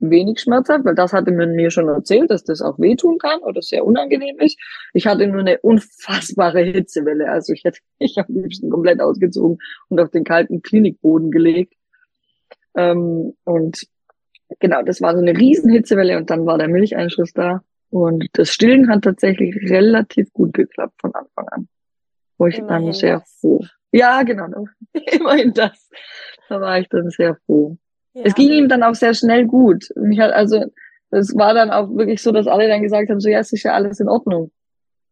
[0.02, 3.62] wenig schmerzhaft, weil das hatte man mir schon erzählt, dass das auch wehtun kann oder
[3.62, 4.58] sehr unangenehm ist.
[4.92, 7.30] Ich hatte nur eine unfassbare Hitzewelle.
[7.30, 11.74] Also ich hätte mich am liebsten komplett ausgezogen und auf den kalten Klinikboden gelegt.
[12.74, 13.86] Ähm, und
[14.58, 17.62] genau, das war so eine riesen Hitzewelle und dann war der Milcheinschuss da.
[17.90, 21.68] Und das Stillen hat tatsächlich relativ gut geklappt von Anfang an.
[22.38, 23.64] Wo ich Immerhin dann sehr froh.
[23.92, 25.88] Ja, genau, immerhin das.
[26.48, 27.76] Da war ich dann sehr froh.
[28.14, 28.22] Ja.
[28.24, 29.88] Es ging ihm dann auch sehr schnell gut.
[29.96, 30.64] Mich hat also,
[31.10, 33.62] es war dann auch wirklich so, dass alle dann gesagt haben, so ja, es ist
[33.62, 34.50] ja alles in Ordnung.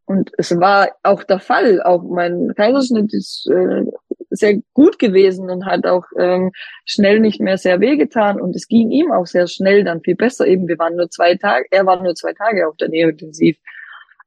[0.07, 1.81] Und es war auch der Fall.
[1.83, 3.85] Auch mein Kaiserschnitt ist äh,
[4.31, 6.51] sehr gut gewesen und hat auch ähm,
[6.85, 8.41] schnell nicht mehr sehr wehgetan.
[8.41, 10.47] Und es ging ihm auch sehr schnell dann viel besser.
[10.47, 13.57] Eben, wir waren nur zwei Tage, er war nur zwei Tage auf der Neointensiv.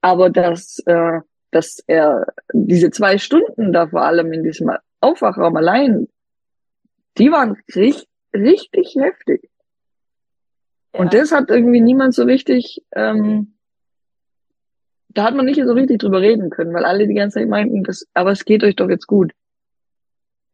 [0.02, 1.20] Aber dass, äh,
[1.54, 6.08] dass er diese zwei Stunden da vor allem in diesem Aufwachraum allein,
[7.18, 9.50] die waren richtig richtig heftig.
[10.94, 11.02] Ja.
[11.02, 13.58] Und das hat irgendwie niemand so richtig, ähm,
[15.10, 17.84] da hat man nicht so richtig drüber reden können, weil alle die ganze Zeit meinten,
[17.84, 19.34] das, aber es geht euch doch jetzt gut.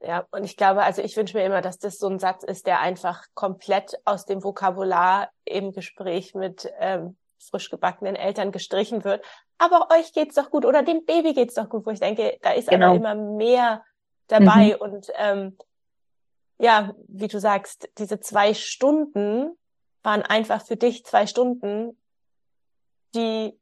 [0.01, 2.67] Ja, und ich glaube, also ich wünsche mir immer, dass das so ein Satz ist,
[2.67, 9.23] der einfach komplett aus dem Vokabular im Gespräch mit ähm, frisch gebackenen Eltern gestrichen wird.
[9.57, 12.51] Aber euch geht's doch gut oder dem Baby geht's doch gut, wo ich denke, da
[12.51, 12.87] ist genau.
[12.87, 13.83] aber immer mehr
[14.27, 14.81] dabei mhm.
[14.81, 15.57] und ähm,
[16.59, 19.57] ja, wie du sagst, diese zwei Stunden
[20.03, 21.97] waren einfach für dich zwei Stunden,
[23.15, 23.57] die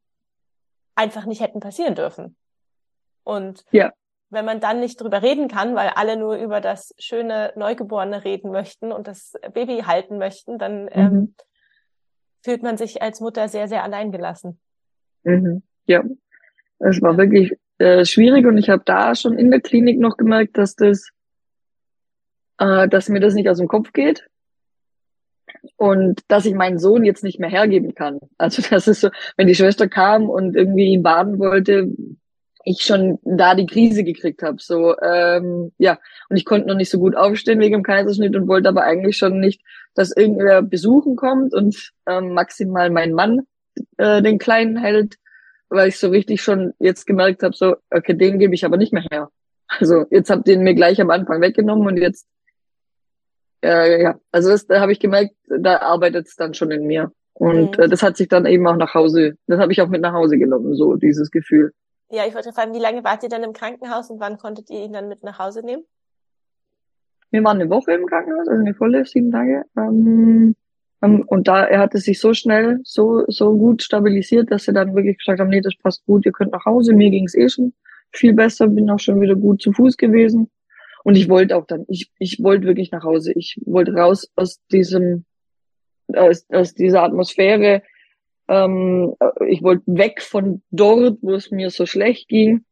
[0.96, 2.36] einfach nicht hätten passieren dürfen.
[3.24, 3.92] Und ja.
[4.30, 8.52] wenn man dann nicht drüber reden kann, weil alle nur über das schöne Neugeborene reden
[8.52, 10.92] möchten und das Baby halten möchten, dann mhm.
[10.94, 11.36] ähm,
[12.41, 14.60] fühlt man sich als Mutter sehr, sehr alleingelassen.
[15.23, 15.63] Mhm.
[15.86, 16.04] Ja,
[16.80, 20.58] es war wirklich äh, schwierig und ich habe da schon in der Klinik noch gemerkt,
[20.58, 21.10] dass das
[22.60, 24.28] äh, dass mir das nicht aus dem Kopf geht
[25.76, 28.19] und dass ich meinen Sohn jetzt nicht mehr hergeben kann.
[28.38, 31.91] Also das ist so, wenn die Schwester kam und irgendwie ihn baden wollte,
[32.67, 34.58] ich schon da die Krise gekriegt habe.
[34.60, 35.97] So ähm, ja,
[36.30, 39.17] und ich konnte noch nicht so gut aufstehen wegen dem Kaiserschnitt und wollte aber eigentlich
[39.17, 39.62] schon nicht,
[39.95, 43.41] dass irgendwer besuchen kommt und ähm, maximal mein Mann
[43.97, 45.15] äh, den Kleinen hält,
[45.69, 48.91] weil ich so richtig schon jetzt gemerkt habe, so okay, den gebe ich aber nicht
[48.91, 49.30] mehr her.
[49.67, 52.27] Also jetzt habt ihr mir gleich am Anfang weggenommen und jetzt
[53.63, 57.12] äh, ja, also das, da habe ich gemerkt, da arbeitet es dann schon in mir.
[57.34, 57.84] Und mhm.
[57.84, 60.13] äh, das hat sich dann eben auch nach Hause, das habe ich auch mit nach
[60.13, 61.71] Hause genommen, so dieses Gefühl.
[62.10, 64.84] Ja, ich wollte fragen, wie lange wart ihr dann im Krankenhaus und wann konntet ihr
[64.84, 65.84] ihn dann mit nach Hause nehmen?
[67.32, 69.65] Wir waren eine Woche im Krankenhaus, also eine volle sieben Tage.
[69.76, 70.56] Ähm,
[71.02, 74.96] ähm, und da er hatte sich so schnell, so so gut stabilisiert, dass sie dann
[74.96, 76.93] wirklich gesagt haben, nee, das passt gut, ihr könnt nach Hause.
[76.93, 77.74] Mir ging's eh schon
[78.12, 80.50] viel besser, bin auch schon wieder gut zu Fuß gewesen.
[81.04, 83.34] Und ich wollte auch dann, ich, ich wollte wirklich nach Hause.
[83.34, 85.26] Ich wollte raus aus diesem,
[86.13, 87.84] aus, aus dieser Atmosphäre.
[88.47, 89.13] Ähm,
[89.47, 92.65] ich wollte weg von dort, wo es mir so schlecht ging.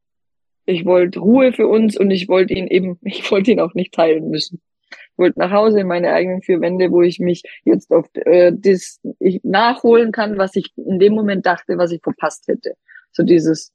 [0.65, 3.93] Ich wollte Ruhe für uns und ich wollte ihn eben, ich wollte ihn auch nicht
[3.93, 4.61] teilen müssen.
[4.89, 8.51] Ich wollte nach Hause in meine eigenen vier Wände, wo ich mich jetzt auf äh,
[8.55, 12.75] das ich nachholen kann, was ich in dem Moment dachte, was ich verpasst hätte.
[13.11, 13.73] So dieses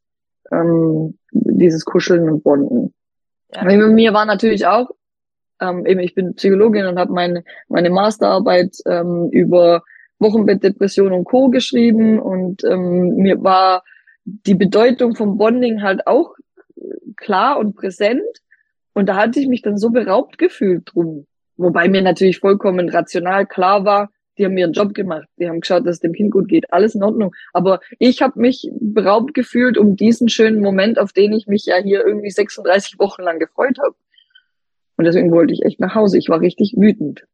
[0.53, 2.95] ähm, dieses Kuscheln und Bonden.
[3.55, 3.65] Ja.
[3.65, 4.91] Bei mir war natürlich auch,
[5.61, 9.83] ähm, eben ich bin Psychologin und habe meine, meine Masterarbeit ähm, über
[10.21, 11.49] Wochenbettdepression und Co.
[11.49, 13.83] geschrieben und ähm, mir war
[14.25, 16.35] die Bedeutung vom Bonding halt auch
[17.17, 18.23] klar und präsent.
[18.93, 21.27] Und da hatte ich mich dann so beraubt gefühlt drum.
[21.57, 25.87] Wobei mir natürlich vollkommen rational klar war, die haben ihren Job gemacht, die haben geschaut,
[25.87, 27.35] dass es dem Kind gut geht, alles in Ordnung.
[27.53, 31.77] Aber ich habe mich beraubt gefühlt um diesen schönen Moment, auf den ich mich ja
[31.77, 33.95] hier irgendwie 36 Wochen lang gefreut habe.
[34.97, 36.19] Und deswegen wollte ich echt nach Hause.
[36.19, 37.27] Ich war richtig wütend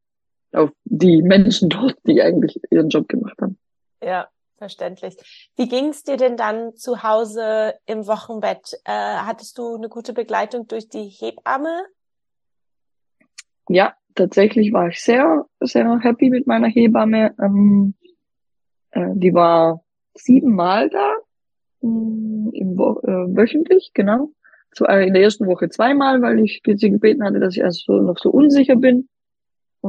[0.52, 3.58] auf die Menschen dort, die eigentlich ihren Job gemacht haben.
[4.02, 4.28] Ja,
[4.58, 5.16] verständlich.
[5.56, 8.74] Wie ging es dir denn dann zu Hause im Wochenbett?
[8.84, 11.84] Äh, hattest du eine gute Begleitung durch die Hebamme?
[13.68, 17.34] Ja, tatsächlich war ich sehr, sehr happy mit meiner Hebamme.
[17.40, 17.94] Ähm,
[18.92, 19.82] äh, die war
[20.14, 21.14] siebenmal da,
[21.80, 24.30] mh, im Wo äh, wöchentlich, genau.
[24.72, 27.84] Zu, äh, in der ersten Woche zweimal, weil ich sie gebeten hatte, dass ich erst
[27.84, 29.08] so, noch so unsicher bin.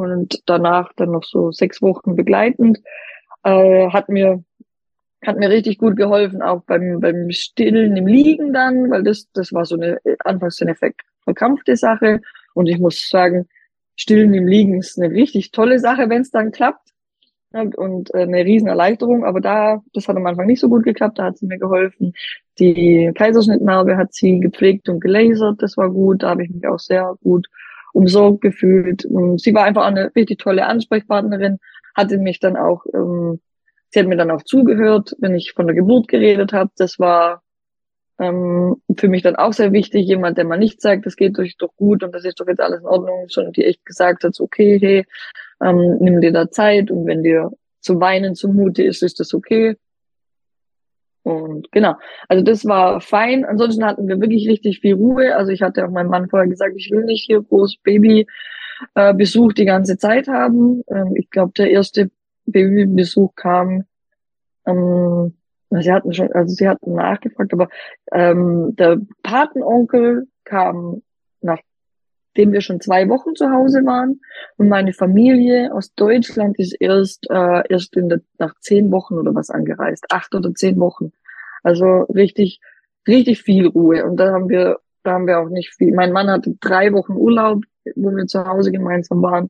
[0.01, 2.79] Und danach dann noch so sechs Wochen begleitend.
[3.43, 4.43] Äh, hat mir
[5.25, 9.51] hat mir richtig gut geholfen, auch beim, beim Stillen im Liegen dann, weil das, das
[9.51, 10.75] war so eine, anfangs so eine
[11.23, 12.21] verkrampfte Sache.
[12.53, 13.47] Und ich muss sagen,
[13.95, 16.93] Stillen im Liegen ist eine richtig tolle Sache, wenn es dann klappt.
[17.51, 21.23] Und äh, eine Riesenerleichterung, aber da, das hat am Anfang nicht so gut geklappt, da
[21.23, 22.13] hat sie mir geholfen.
[22.59, 26.77] Die Kaiserschnittnarbe hat sie gepflegt und gelasert, das war gut, da habe ich mich auch
[26.77, 27.47] sehr gut
[27.97, 29.07] umsorgt gefühlt.
[29.37, 31.57] Sie war einfach eine richtig tolle Ansprechpartnerin,
[31.95, 33.39] hatte mich dann auch, ähm,
[33.89, 36.69] sie hat mir dann auch zugehört, wenn ich von der Geburt geredet habe.
[36.77, 37.41] Das war
[38.19, 41.57] ähm, für mich dann auch sehr wichtig, jemand, der mal nicht sagt, das geht euch
[41.57, 44.39] doch gut und das ist doch jetzt alles in Ordnung, sondern die echt gesagt hat,
[44.39, 45.05] okay, hey,
[45.61, 49.75] ähm, nimm dir da Zeit und wenn dir zu weinen zumute ist, ist das okay.
[51.27, 51.95] Und genau,
[52.29, 53.43] also das war fein.
[53.43, 55.35] Ansonsten hatten wir wirklich richtig viel Ruhe.
[55.35, 59.53] Also ich hatte auch meinem Mann vorher gesagt, ich will nicht hier groß Babybesuch äh,
[59.53, 60.83] die ganze Zeit haben.
[60.89, 62.11] Ähm, ich glaube, der erste
[62.45, 63.83] Babybesuch kam
[64.65, 65.33] ähm,
[65.69, 67.67] Sie hatten schon, also sie hatten nachgefragt, aber
[68.13, 71.01] ähm, der Patenonkel kam,
[71.41, 74.21] nachdem wir schon zwei Wochen zu Hause waren.
[74.55, 79.35] Und meine Familie aus Deutschland ist erst, äh, erst in der, nach zehn Wochen oder
[79.35, 80.05] was angereist.
[80.09, 81.11] Acht oder zehn Wochen.
[81.67, 82.61] Also richtig,
[83.09, 84.05] richtig viel Ruhe.
[84.05, 85.93] Und da haben wir, da haben wir auch nicht viel.
[85.93, 87.65] Mein Mann hatte drei Wochen Urlaub,
[87.97, 89.49] wo wir zu Hause gemeinsam waren.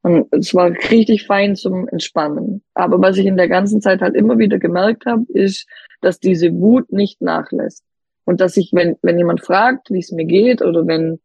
[0.00, 2.62] Und es war richtig fein zum Entspannen.
[2.72, 5.68] Aber was ich in der ganzen Zeit halt immer wieder gemerkt habe, ist,
[6.00, 7.84] dass diese Wut nicht nachlässt.
[8.24, 11.20] Und dass ich, wenn, wenn jemand fragt, wie es mir geht, oder wenn,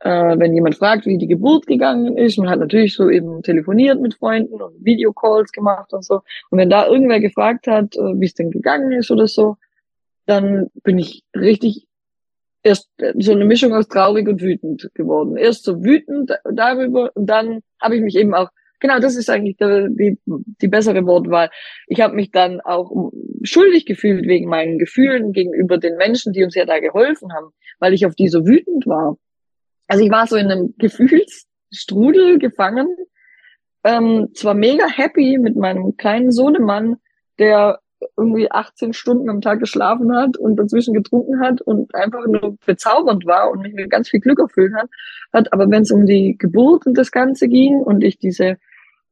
[0.00, 4.00] äh, wenn jemand fragt, wie die Geburt gegangen ist, man hat natürlich so eben telefoniert
[4.00, 6.22] mit Freunden und Videocalls gemacht und so.
[6.50, 9.56] Und wenn da irgendwer gefragt hat, äh, wie es denn gegangen ist oder so,
[10.26, 11.86] dann bin ich richtig
[12.62, 15.36] erst so eine Mischung aus traurig und wütend geworden.
[15.36, 19.56] Erst so wütend darüber und dann habe ich mich eben auch, genau, das ist eigentlich
[19.56, 21.50] der, die, die bessere Wortwahl.
[21.86, 26.54] Ich habe mich dann auch schuldig gefühlt wegen meinen Gefühlen gegenüber den Menschen, die uns
[26.54, 29.16] ja da geholfen haben, weil ich auf die so wütend war.
[29.90, 32.86] Also ich war so in einem Gefühlsstrudel gefangen,
[33.82, 36.98] ähm, zwar mega happy mit meinem kleinen Sohnemann,
[37.40, 37.80] der
[38.16, 43.26] irgendwie 18 Stunden am Tag geschlafen hat und dazwischen getrunken hat und einfach nur bezaubernd
[43.26, 44.88] war und mich mit ganz viel Glück erfüllt hat.
[45.32, 45.52] hat.
[45.52, 48.58] Aber wenn es um die Geburt und das Ganze ging und ich diese,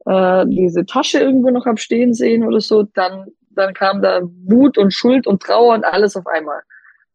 [0.06, 4.78] äh, diese Tasche irgendwo noch hab stehen sehen oder so, dann, dann kam da Wut
[4.78, 6.60] und Schuld und Trauer und alles auf einmal.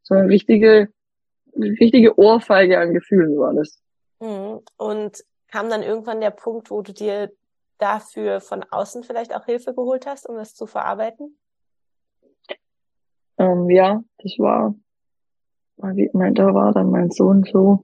[0.02, 0.90] So eine richtige,
[1.56, 3.80] richtige Ohrfeige an Gefühlen war das.
[4.20, 4.62] Mhm.
[4.78, 7.32] Und kam dann irgendwann der Punkt, wo du dir
[7.78, 11.38] dafür von außen vielleicht auch Hilfe geholt hast, um das zu verarbeiten?
[13.38, 14.76] Ähm, ja, das war,
[15.78, 17.84] mein, da war dann mein Sohn so,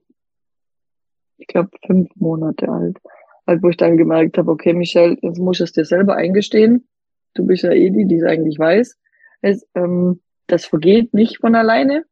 [1.38, 2.98] ich glaube, fünf Monate alt.
[3.48, 6.88] Halt, wo ich dann gemerkt habe, okay, Michelle, jetzt musst du es dir selber eingestehen.
[7.34, 8.98] Du bist ja eh die, die es eigentlich weiß.
[9.42, 12.06] Es, ähm, das vergeht nicht von alleine.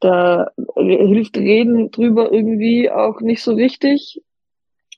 [0.00, 4.22] Da hilft Reden drüber irgendwie auch nicht so richtig.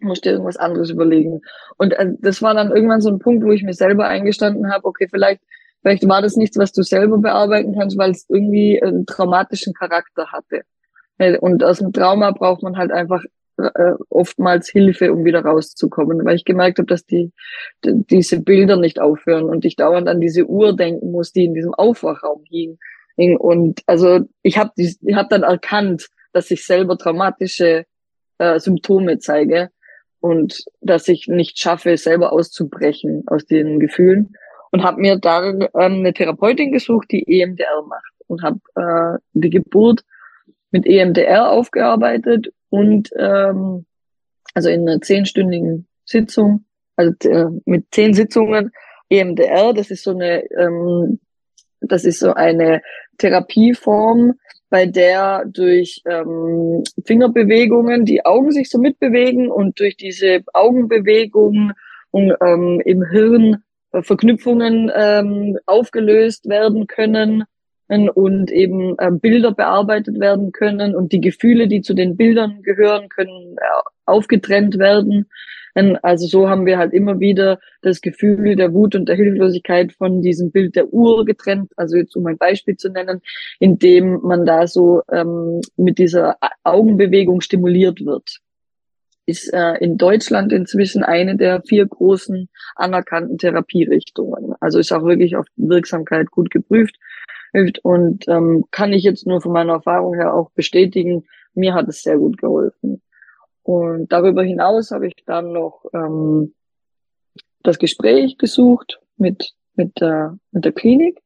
[0.01, 1.41] Musst dir irgendwas anderes überlegen.
[1.77, 4.85] Und äh, das war dann irgendwann so ein Punkt, wo ich mir selber eingestanden habe,
[4.87, 5.41] okay, vielleicht
[5.83, 10.33] Vielleicht war das nichts, was du selber bearbeiten kannst, weil es irgendwie einen traumatischen Charakter
[10.33, 10.63] hatte.
[11.41, 13.25] Und aus dem Trauma braucht man halt einfach
[13.59, 17.33] äh, oftmals Hilfe, um wieder rauszukommen, weil ich gemerkt habe, dass die,
[17.85, 21.55] die diese Bilder nicht aufhören und ich dauernd an diese Uhr denken muss, die in
[21.55, 22.79] diesem Aufwachraum hing.
[23.19, 27.85] Und also ich habe ich hab dann erkannt, dass ich selber traumatische
[28.39, 29.71] äh, Symptome zeige
[30.21, 34.35] und dass ich nicht schaffe, selber auszubrechen aus den Gefühlen.
[34.71, 38.13] Und habe mir dann ähm, eine Therapeutin gesucht, die EMDR macht.
[38.27, 40.05] Und habe äh, die Geburt
[40.71, 43.87] mit EMDR aufgearbeitet und ähm,
[44.53, 48.71] also in einer zehnstündigen Sitzung, also äh, mit zehn Sitzungen
[49.09, 51.21] EMDR, das ist so eine ähm,
[51.81, 52.83] Das ist so eine
[53.19, 54.35] Therapieform,
[54.71, 61.73] bei der durch ähm, Fingerbewegungen die Augen sich so mitbewegen und durch diese Augenbewegungen
[62.13, 67.45] ähm, im Hirn äh, Verknüpfungen ähm, aufgelöst werden können
[68.15, 73.09] und eben äh, Bilder bearbeitet werden können und die Gefühle, die zu den Bildern gehören,
[73.09, 75.31] können äh, aufgetrennt werden.
[76.03, 80.23] Also so haben wir halt immer wieder das Gefühl der Wut und der Hilflosigkeit von
[80.23, 81.73] diesem Bild der Uhr getrennt.
[81.77, 83.21] Also jetzt um ein Beispiel zu nennen,
[83.61, 88.41] indem man da so ähm, mit dieser Augenbewegung stimuliert wird
[89.27, 94.55] ist äh, in Deutschland inzwischen eine der vier großen anerkannten Therapierichtungen.
[94.59, 96.97] Also ist auch wirklich auf Wirksamkeit gut geprüft
[97.83, 102.03] und ähm, kann ich jetzt nur von meiner Erfahrung her auch bestätigen, mir hat es
[102.03, 103.03] sehr gut geholfen.
[103.69, 106.55] Und darüber hinaus habe ich dann noch ähm,
[107.63, 111.21] das Gespräch gesucht mit, mit, der, mit der Klinik.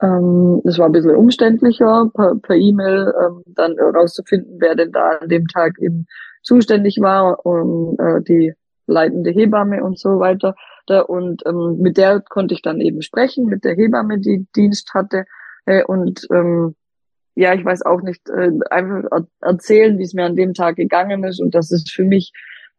[0.00, 5.18] Ähm, das war ein bisschen umständlicher, per, per E-Mail ähm, dann herauszufinden, wer denn da
[5.20, 6.06] an dem Tag eben
[6.42, 8.54] zuständig war und äh, die
[8.86, 10.54] leitende Hebamme und so weiter.
[10.86, 14.94] Da, und ähm, mit der konnte ich dann eben sprechen, mit der Hebamme, die Dienst
[14.94, 15.26] hatte.
[15.66, 16.76] Äh, und ähm,
[17.36, 20.76] ja, ich weiß auch nicht, äh, einfach er erzählen, wie es mir an dem Tag
[20.76, 22.32] gegangen ist und dass es für mich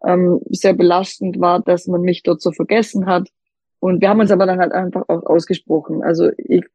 [0.06, 3.30] ähm, sehr belastend war, dass man mich dort so vergessen hat.
[3.80, 6.04] Und wir haben uns aber dann halt einfach auch ausgesprochen.
[6.04, 6.66] Also ich,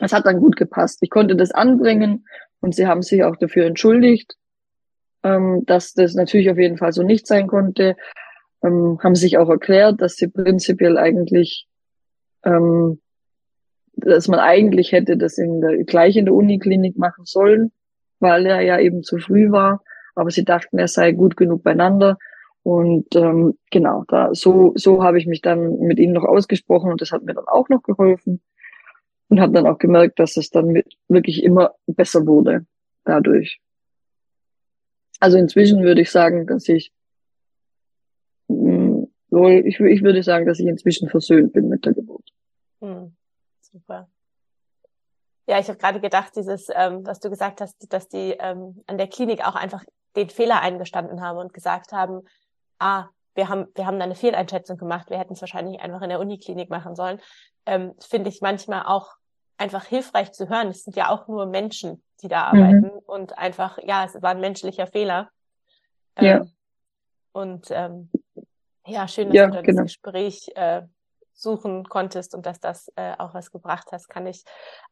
[0.00, 0.98] es hat dann gut gepasst.
[1.02, 2.26] Ich konnte das anbringen
[2.60, 4.36] und sie haben sich auch dafür entschuldigt
[5.26, 7.96] ähm, dass das natürlich auf jeden Fall so nicht sein konnte.
[8.62, 11.66] Ähm, haben sich auch erklärt, dass sie prinzipiell eigentlich,
[12.44, 13.00] ähm,
[13.96, 17.72] dass man eigentlich hätte das in der, gleich in der Uniklinik machen sollen,
[18.20, 19.82] weil er ja eben zu früh war.
[20.14, 22.18] Aber sie dachten, er sei gut genug beieinander.
[22.62, 27.00] Und ähm, genau, da so so habe ich mich dann mit ihnen noch ausgesprochen und
[27.00, 28.42] das hat mir dann auch noch geholfen
[29.28, 32.66] und habe dann auch gemerkt, dass es dann mit, wirklich immer besser wurde
[33.04, 33.60] dadurch.
[35.20, 36.92] Also inzwischen würde ich sagen, dass ich
[38.48, 42.28] mh, mm, ich, ich würde sagen, dass ich inzwischen versöhnt bin mit der Geburt.
[42.80, 43.15] Hm,
[43.78, 44.08] super.
[45.46, 48.98] Ja, ich habe gerade gedacht, dieses, ähm, was du gesagt hast, dass die ähm, an
[48.98, 49.84] der Klinik auch einfach
[50.16, 52.22] den Fehler eingestanden haben und gesagt haben,
[52.78, 56.08] ah, wir haben, wir haben da eine Fehleinschätzung gemacht, wir hätten es wahrscheinlich einfach in
[56.08, 57.20] der Uniklinik machen sollen,
[57.66, 59.14] ähm, finde ich manchmal auch
[59.58, 60.68] einfach hilfreich zu hören.
[60.68, 62.62] Es sind ja auch nur Menschen, die da mhm.
[62.62, 63.02] arbeiten mhm.
[63.06, 65.30] und einfach, ja, es war ein menschlicher Fehler.
[66.18, 66.38] Ja.
[66.38, 66.52] Ähm,
[67.32, 68.10] und ähm,
[68.86, 69.82] ja, schön, dass ja, du genau.
[69.82, 70.82] das Gespräch äh,
[71.36, 74.42] suchen konntest und dass das äh, auch was gebracht hast, kann ich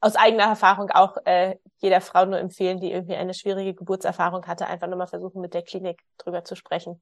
[0.00, 4.66] aus eigener Erfahrung auch äh, jeder Frau nur empfehlen, die irgendwie eine schwierige Geburtserfahrung hatte,
[4.66, 7.00] einfach nur mal versuchen, mit der Klinik drüber zu sprechen.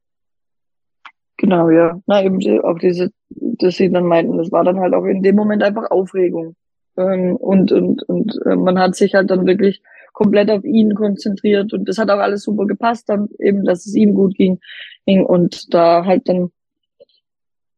[1.39, 2.01] Genau, ja.
[2.07, 5.35] Na, eben auch diese, dass sie dann meinten, das war dann halt auch in dem
[5.35, 6.55] Moment einfach Aufregung.
[6.97, 11.73] Ähm, und und, und äh, man hat sich halt dann wirklich komplett auf ihn konzentriert
[11.73, 14.61] und das hat auch alles super gepasst, dann eben, dass es ihm gut ging
[15.07, 16.53] und da halt dann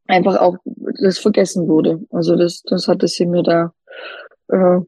[0.07, 0.57] einfach auch
[1.01, 2.01] das vergessen wurde.
[2.11, 3.73] Also das, das hatte sie mir da,
[4.49, 4.81] äh,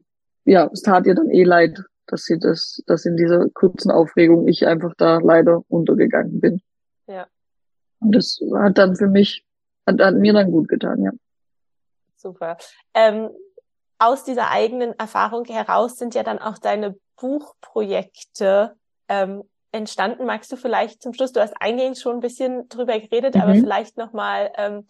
[0.44, 4.48] ja, es tat ihr dann eh leid, dass sie das, dass in dieser kurzen Aufregung
[4.48, 6.62] ich einfach da leider untergegangen bin.
[7.06, 7.26] Ja.
[8.00, 9.44] Und das hat dann für mich,
[9.86, 11.10] hat, hat mir dann gut getan, ja.
[12.16, 12.56] Super.
[12.94, 13.30] Ähm,
[13.98, 18.76] aus dieser eigenen Erfahrung heraus sind ja dann auch deine Buchprojekte
[19.08, 20.24] ähm, entstanden.
[20.24, 23.40] Magst du vielleicht zum Schluss, du hast eingehend schon ein bisschen drüber geredet, mhm.
[23.40, 24.86] aber vielleicht nochmal ähm,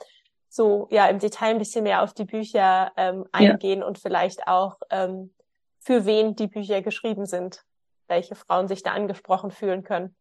[0.48, 3.86] so ja im Detail ein bisschen mehr auf die Bücher ähm, eingehen ja.
[3.86, 5.30] und vielleicht auch ähm,
[5.78, 7.64] für wen die Bücher geschrieben sind,
[8.08, 10.14] welche Frauen sich da angesprochen fühlen können.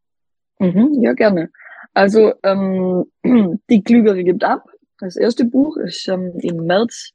[0.59, 1.51] Mhm, ja, gerne.
[1.93, 3.05] Also ähm,
[3.69, 4.65] die Klügere gibt ab.
[4.99, 7.11] Das erste Buch ist ähm, im März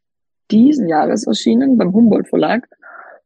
[0.51, 2.69] diesen Jahres erschienen beim Humboldt Verlag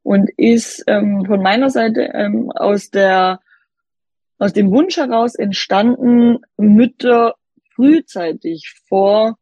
[0.02, 3.40] und ist ähm, von meiner Seite ähm, aus der
[4.38, 7.34] aus dem Wunsch heraus entstanden, Mütter
[7.74, 9.38] frühzeitig vor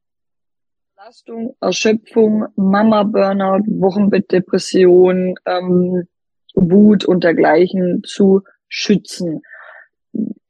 [1.05, 6.09] Belastung, Erschöpfung, Mama-Burnout, Wochenbettdepression, ähm,
[6.55, 9.43] Wut und dergleichen zu schützen.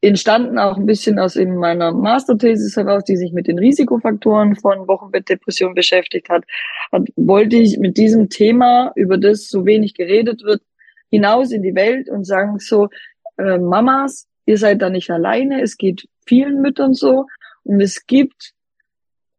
[0.01, 4.87] Entstanden auch ein bisschen aus eben meiner Masterthesis heraus, die sich mit den Risikofaktoren von
[4.87, 6.45] Wochenbettdepression beschäftigt hat,
[6.93, 10.63] hat, wollte ich mit diesem Thema, über das so wenig geredet wird,
[11.11, 12.91] hinaus in die Welt und sagen so,
[13.39, 17.27] äh, Mamas, ihr seid da nicht alleine, es geht vielen Müttern so.
[17.65, 18.55] Und es gibt,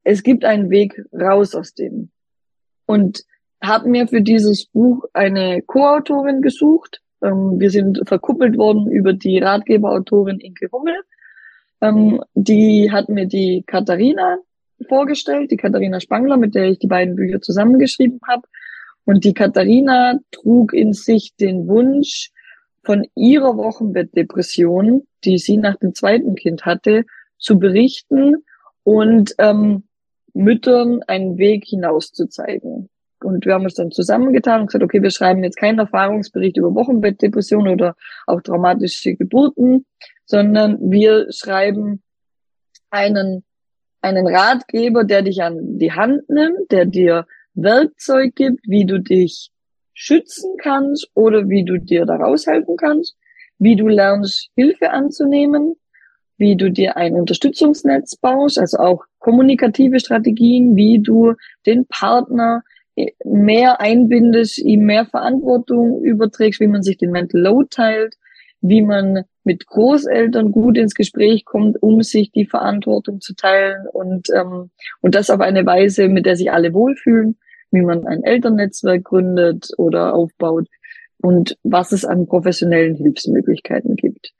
[0.05, 2.11] es gibt einen Weg raus aus dem.
[2.85, 3.25] Und
[3.61, 9.39] habe mir für dieses Buch eine Co-Autorin gesucht, ähm, wir sind verkuppelt worden über die
[9.39, 10.95] Ratgeberautorin Inke Hummel.
[11.81, 14.37] Ähm, die hat mir die Katharina
[14.87, 18.43] vorgestellt, die Katharina Spangler, mit der ich die beiden Bücher zusammengeschrieben habe.
[19.03, 22.31] Und die Katharina trug in sich den Wunsch,
[22.85, 27.05] von ihrer Wochenbettdepression, die sie nach dem zweiten Kind hatte,
[27.37, 28.43] zu berichten
[28.83, 29.83] und ähm,
[30.35, 32.89] Müttern einen Weg hinaus zu zeigen.
[33.23, 36.75] Und wir haben uns dann zusammengetan und gesagt, okay, wir schreiben jetzt keinen Erfahrungsbericht über
[36.75, 37.95] Wochenbettdepression oder
[38.27, 39.85] auch traumatische Geburten,
[40.25, 42.03] sondern wir schreiben
[42.89, 43.43] einen,
[44.01, 49.51] einen Ratgeber, der dich an die Hand nimmt, der dir Werkzeug gibt, wie du dich
[49.93, 53.15] schützen kannst oder wie du dir daraus helfen kannst,
[53.57, 55.75] wie du lernst, Hilfe anzunehmen,
[56.37, 61.33] wie du dir ein Unterstützungsnetz baust, also auch kommunikative Strategien, wie du
[61.65, 62.63] den Partner
[63.23, 68.15] mehr einbindest, ihm mehr Verantwortung überträgst, wie man sich den Mental Load teilt,
[68.61, 74.27] wie man mit Großeltern gut ins Gespräch kommt, um sich die Verantwortung zu teilen und,
[74.33, 74.71] ähm,
[75.01, 77.37] und das auf eine Weise, mit der sich alle wohlfühlen
[77.75, 80.67] wie man ein Elternnetzwerk gründet oder aufbaut
[81.21, 84.33] und was es an professionellen Hilfsmöglichkeiten gibt.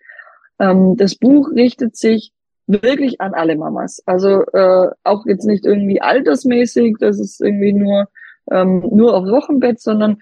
[0.60, 2.32] Ähm, das Buch richtet sich
[2.68, 4.02] wirklich an alle Mamas.
[4.06, 8.08] Also äh, auch jetzt nicht irgendwie altersmäßig, das ist irgendwie nur,
[8.52, 10.18] ähm, nur auf Wochenbett, sondern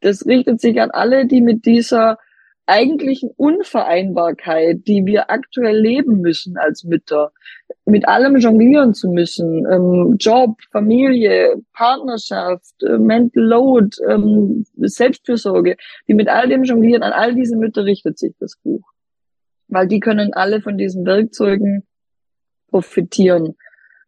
[0.00, 2.18] das richtet sich an alle, die mit dieser
[2.66, 7.30] eigentlichen Unvereinbarkeit, die wir aktuell leben müssen als Mütter,
[7.84, 15.76] mit allem jonglieren zu müssen, ähm, Job, Familie, Partnerschaft, äh, Mental Load, ähm, Selbstfürsorge,
[16.08, 18.82] die mit all dem jonglieren, an all diese Mütter richtet sich das Buch.
[19.68, 21.86] Weil die können alle von diesen Werkzeugen
[22.68, 23.56] profitieren,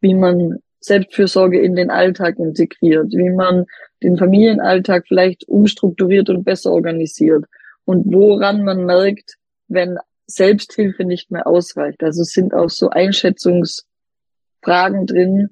[0.00, 3.66] wie man Selbstfürsorge in den Alltag integriert, wie man
[4.02, 7.44] den Familienalltag vielleicht umstrukturiert und besser organisiert
[7.84, 9.34] und woran man merkt,
[9.66, 12.02] wenn Selbsthilfe nicht mehr ausreicht.
[12.02, 15.50] Also es sind auch so Einschätzungsfragen drin,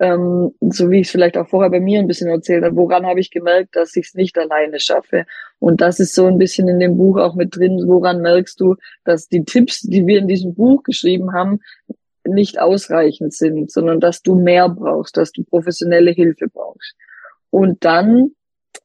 [0.00, 3.06] ähm, so wie ich es vielleicht auch vorher bei mir ein bisschen erzählt habe, woran
[3.06, 5.26] habe ich gemerkt, dass ich es nicht alleine schaffe.
[5.58, 8.76] Und das ist so ein bisschen in dem Buch auch mit drin, woran merkst du,
[9.04, 11.60] dass die Tipps, die wir in diesem Buch geschrieben haben,
[12.24, 16.94] nicht ausreichend sind, sondern dass du mehr brauchst, dass du professionelle Hilfe brauchst.
[17.50, 18.30] Und dann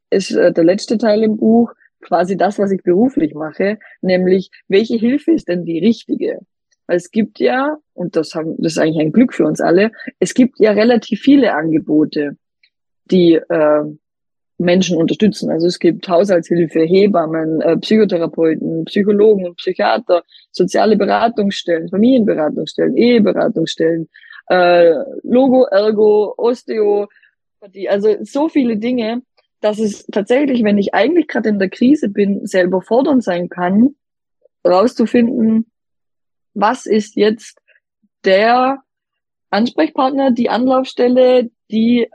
[0.09, 4.95] ist äh, der letzte Teil im Buch, quasi das, was ich beruflich mache, nämlich welche
[4.95, 6.39] Hilfe ist denn die richtige?
[6.87, 9.91] Weil es gibt ja, und das, haben, das ist eigentlich ein Glück für uns alle,
[10.19, 12.37] es gibt ja relativ viele Angebote,
[13.05, 13.83] die äh,
[14.57, 15.49] Menschen unterstützen.
[15.49, 24.09] Also es gibt Haushaltshilfe, Hebammen, äh, Psychotherapeuten, Psychologen und Psychiater, soziale Beratungsstellen, Familienberatungsstellen, Eheberatungsstellen,
[24.47, 27.07] äh, Logo, Ergo, Osteo,
[27.89, 29.23] also so viele Dinge,
[29.59, 33.95] dass es tatsächlich, wenn ich eigentlich gerade in der Krise bin, sehr überfordernd sein kann,
[34.65, 35.65] rauszufinden,
[36.55, 37.59] was ist jetzt
[38.23, 38.81] der
[39.51, 42.09] Ansprechpartner, die Anlaufstelle, die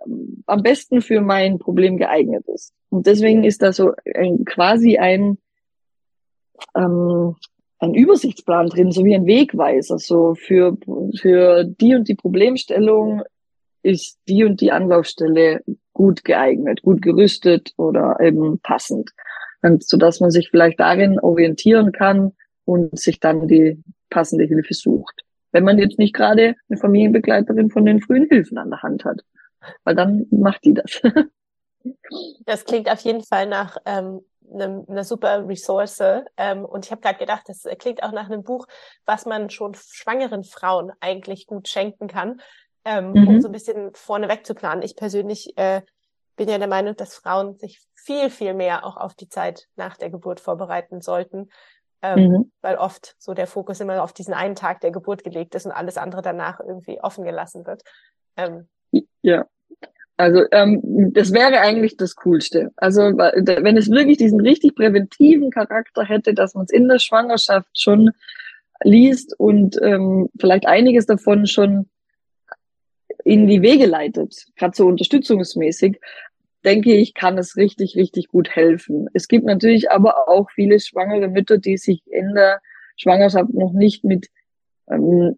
[0.47, 2.73] am besten für mein Problem geeignet ist.
[2.89, 5.39] Und deswegen ist da so ein, quasi ein,
[6.75, 7.37] ähm,
[7.79, 9.99] ein Übersichtsplan drin, so wie ein Wegweiser.
[9.99, 10.77] So für,
[11.19, 13.23] für die und die Problemstellung
[13.83, 15.63] ist die und die Anlaufstelle
[15.93, 19.11] gut geeignet, gut gerüstet oder eben passend.
[19.63, 22.33] Und so dass man sich vielleicht darin orientieren kann
[22.65, 25.23] und sich dann die passende Hilfe sucht.
[25.53, 29.23] Wenn man jetzt nicht gerade eine Familienbegleiterin von den frühen Hilfen an der Hand hat.
[29.85, 31.01] Weil dann macht die das.
[32.47, 34.21] das klingt auf jeden Fall nach ähm,
[34.53, 36.03] eine, eine super Ressource.
[36.37, 38.67] Ähm, und ich habe gerade gedacht, das klingt auch nach einem Buch,
[39.07, 42.41] was man schon schwangeren Frauen eigentlich gut schenken kann,
[42.85, 43.29] ähm, mhm.
[43.29, 44.83] um so ein bisschen vorneweg zu planen.
[44.83, 45.83] Ich persönlich äh,
[46.37, 49.97] bin ja der Meinung, dass Frauen sich viel, viel mehr auch auf die Zeit nach
[49.97, 51.51] der Geburt vorbereiten sollten,
[52.03, 52.53] ähm, mhm.
[52.63, 55.73] weil oft so der Fokus immer auf diesen einen Tag der Geburt gelegt ist und
[55.73, 57.83] alles andere danach irgendwie offen gelassen wird.
[58.37, 58.69] Ähm,
[59.23, 59.47] ja.
[60.17, 60.81] Also ähm,
[61.15, 62.73] das wäre eigentlich das Coolste.
[62.77, 67.71] Also wenn es wirklich diesen richtig präventiven Charakter hätte, dass man es in der Schwangerschaft
[67.79, 68.11] schon
[68.85, 71.89] liest und ähm, vielleicht einiges davon schon
[73.25, 75.99] in die Wege leitet, gerade so unterstützungsmäßig,
[76.65, 79.09] denke ich, kann es richtig, richtig gut helfen.
[79.15, 82.61] Es gibt natürlich aber auch viele schwangere Mütter, die sich in der
[82.97, 84.29] Schwangerschaft noch nicht mit
[84.91, 85.37] ähm,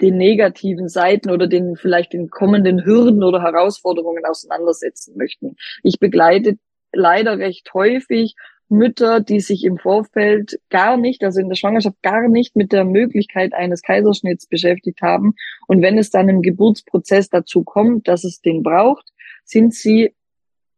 [0.00, 5.56] den negativen Seiten oder den vielleicht den kommenden Hürden oder Herausforderungen auseinandersetzen möchten.
[5.82, 6.58] Ich begleite
[6.92, 8.34] leider recht häufig
[8.68, 12.84] Mütter, die sich im Vorfeld gar nicht, also in der Schwangerschaft gar nicht mit der
[12.84, 15.34] Möglichkeit eines Kaiserschnitts beschäftigt haben.
[15.68, 19.12] Und wenn es dann im Geburtsprozess dazu kommt, dass es den braucht,
[19.46, 20.14] sind sie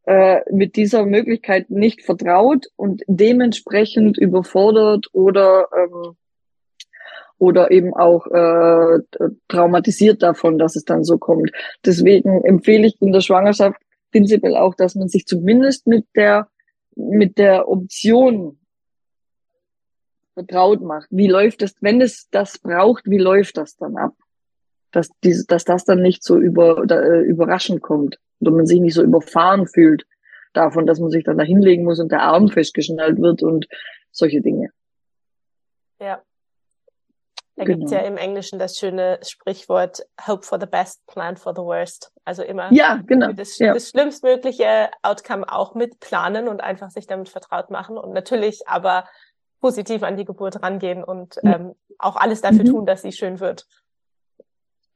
[0.06, 6.16] äh, mit dieser Möglichkeit nicht vertraut und dementsprechend überfordert oder ähm,
[7.38, 8.98] oder eben auch äh,
[9.46, 11.50] traumatisiert davon, dass es dann so kommt.
[11.84, 16.48] Deswegen empfehle ich in der Schwangerschaft prinzipiell auch, dass man sich zumindest mit der,
[16.96, 18.58] mit der Option
[20.34, 21.08] vertraut macht.
[21.10, 24.14] Wie läuft es, wenn es das braucht, wie läuft das dann ab?
[24.90, 28.80] Dass, diese, dass das dann nicht so über, da, äh, überraschend kommt oder man sich
[28.80, 30.06] nicht so überfahren fühlt
[30.52, 33.66] davon, dass man sich dann da hinlegen muss und der Arm festgeschnallt wird und
[34.10, 34.70] solche Dinge.
[36.00, 36.22] Ja.
[37.56, 37.78] Da genau.
[37.78, 42.12] gibt's ja im Englischen das schöne Sprichwort Hope for the best, plan for the worst.
[42.24, 43.32] Also immer ja, genau.
[43.32, 43.74] das, ja.
[43.74, 49.08] das schlimmstmögliche Outcome auch mit planen und einfach sich damit vertraut machen und natürlich aber
[49.60, 52.70] positiv an die Geburt rangehen und ähm, auch alles dafür mhm.
[52.70, 53.66] tun, dass sie schön wird.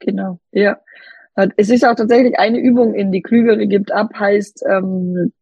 [0.04, 0.78] Genau, ja.
[1.56, 5.32] Es ist auch tatsächlich eine Übung in die Klügere gibt ab, heißt ähm,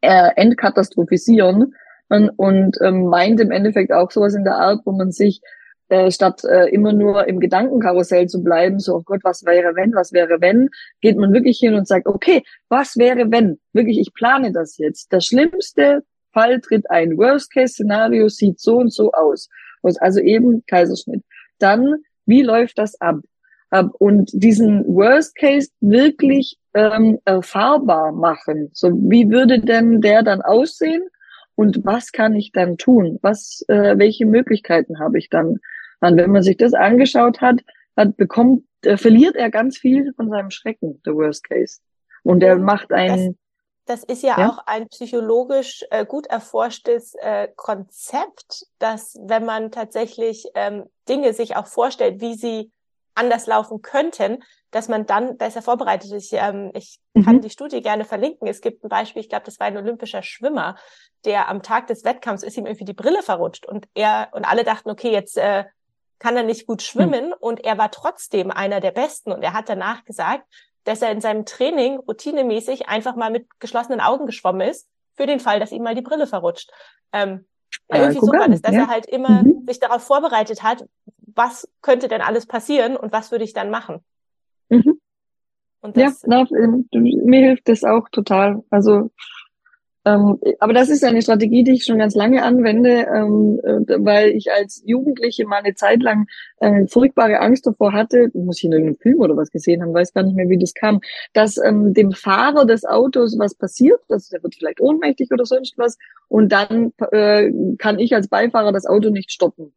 [0.00, 1.74] äh, entkatastrophisieren
[2.08, 5.40] und, und ähm, meint im Endeffekt auch sowas in der Art, wo man sich
[5.90, 9.94] äh, statt äh, immer nur im Gedankenkarussell zu bleiben, so, oh Gott, was wäre wenn,
[9.94, 10.70] was wäre wenn,
[11.00, 13.60] geht man wirklich hin und sagt, okay, was wäre wenn?
[13.72, 15.12] Wirklich, ich plane das jetzt.
[15.12, 17.16] Der schlimmste Fall tritt ein.
[17.16, 19.48] Worst-Case-Szenario sieht so und so aus.
[20.00, 21.22] Also eben Kaiserschnitt.
[21.58, 23.16] Dann, wie läuft das ab?
[23.98, 28.70] Und diesen Worst Case wirklich ähm, erfahrbar machen.
[28.74, 31.02] So, wie würde denn der dann aussehen?
[31.54, 33.18] Und was kann ich dann tun?
[33.22, 35.58] Was, äh, welche Möglichkeiten habe ich dann?
[36.00, 37.60] Und wenn man sich das angeschaut hat,
[37.96, 41.78] hat bekommt, äh, verliert er ganz viel von seinem Schrecken, der Worst Case.
[42.24, 43.38] Und er macht einen,
[43.86, 49.70] das ist ja, ja, auch ein psychologisch äh, gut erforschtes äh, Konzept, dass wenn man
[49.70, 52.70] tatsächlich ähm, Dinge sich auch vorstellt, wie sie
[53.14, 56.32] anders laufen könnten, dass man dann besser vorbereitet ist.
[56.32, 57.24] Ich, ähm, ich mhm.
[57.24, 58.48] kann die Studie gerne verlinken.
[58.48, 60.76] Es gibt ein Beispiel, ich glaube, das war ein olympischer Schwimmer,
[61.24, 64.64] der am Tag des Wettkampfs ist ihm irgendwie die Brille verrutscht und er und alle
[64.64, 65.64] dachten, okay, jetzt äh,
[66.18, 67.34] kann er nicht gut schwimmen mhm.
[67.40, 70.44] und er war trotzdem einer der Besten und er hat danach gesagt,
[70.84, 75.40] dass er in seinem Training routinemäßig einfach mal mit geschlossenen Augen geschwommen ist, für den
[75.40, 76.70] Fall, dass ihm mal die Brille verrutscht.
[77.12, 77.46] Ähm,
[77.88, 78.82] irgendwie so war das, dass ja.
[78.82, 79.64] er halt immer mhm.
[79.66, 80.84] sich darauf vorbereitet hat,
[81.34, 84.00] was könnte denn alles passieren und was würde ich dann machen.
[84.68, 85.00] Mhm.
[85.94, 88.62] ja, na, ähm, mir hilft das auch total.
[88.70, 89.10] Also
[90.04, 94.30] ähm, aber das ist eine Strategie, die ich schon ganz lange anwende, ähm, äh, weil
[94.30, 96.26] ich als Jugendliche mal eine Zeit lang
[96.58, 100.12] äh, furchtbare Angst davor hatte, muss ich in irgendeinem Film oder was gesehen haben, weiß
[100.12, 101.00] gar nicht mehr, wie das kam,
[101.34, 105.78] dass ähm, dem Fahrer des Autos was passiert, dass der wird vielleicht ohnmächtig oder sonst
[105.78, 109.72] was und dann äh, kann ich als Beifahrer das Auto nicht stoppen.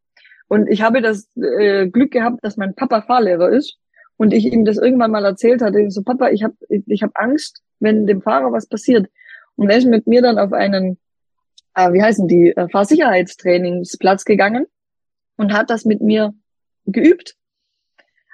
[0.48, 3.78] Und ich habe das äh, Glück gehabt, dass mein Papa Fahrlehrer ist
[4.18, 5.92] und ich ihm das irgendwann mal erzählt hatte.
[5.92, 9.08] So, Papa, ich habe ich hab Angst, wenn dem Fahrer was passiert
[9.56, 10.98] und er ist mit mir dann auf einen,
[11.76, 14.66] äh, wie heißen die, äh, Fahrsicherheitstrainingsplatz gegangen
[15.38, 16.34] und hat das mit mir
[16.86, 17.36] geübt.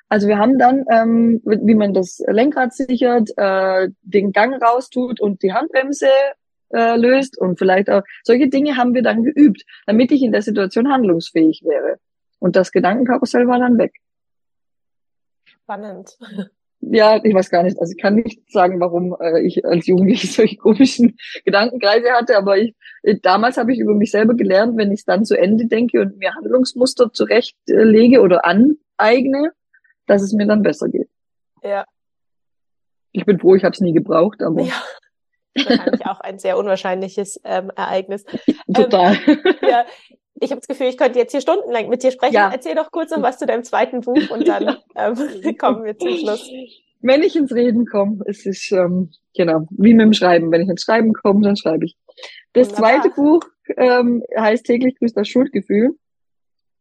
[0.10, 5.42] Also wir haben dann, ähm, wie man das Lenkrad sichert, äh, den Gang raustut und
[5.42, 6.10] die Handbremse
[6.74, 10.42] äh, löst und vielleicht auch solche Dinge haben wir dann geübt, damit ich in der
[10.42, 11.98] Situation handlungsfähig wäre.
[12.40, 13.94] Und das Gedankenkarussell war dann weg.
[15.46, 16.18] Spannend
[16.82, 20.28] ja, ich weiß gar nicht, also ich kann nicht sagen, warum äh, ich als Jugendliche
[20.32, 22.76] solche komischen Gedankenkreise hatte, aber ich,
[23.22, 26.18] damals habe ich über mich selber gelernt, wenn ich es dann zu Ende denke und
[26.18, 29.52] mir Handlungsmuster zurechtlege oder aneigne,
[30.08, 31.10] dass es mir dann besser geht.
[31.64, 31.86] Ja.
[33.12, 34.64] Ich bin froh, ich habe es nie gebraucht, aber.
[34.64, 34.84] Ja.
[35.54, 38.24] Wahrscheinlich auch ein sehr unwahrscheinliches ähm, Ereignis.
[38.74, 39.18] Total.
[39.28, 39.86] Ähm, ja,
[40.42, 42.34] ich habe das Gefühl, ich könnte jetzt hier stundenlang mit dir sprechen.
[42.34, 42.50] Ja.
[42.52, 46.18] Erzähl doch kurz noch was zu deinem zweiten Buch und dann ähm, kommen wir zum
[46.18, 46.50] Schluss.
[47.02, 50.52] Wenn ich ins Reden komme, es ist ähm, genau wie mit dem Schreiben.
[50.52, 51.96] Wenn ich ins Schreiben komme, dann schreibe ich.
[52.54, 53.02] Das Wunderbar.
[53.02, 53.44] zweite Buch
[53.78, 55.96] ähm, heißt täglich grüßt das Schuldgefühl.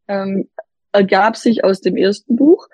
[0.08, 0.48] Ähm,
[0.92, 2.66] ergab sich aus dem ersten Buch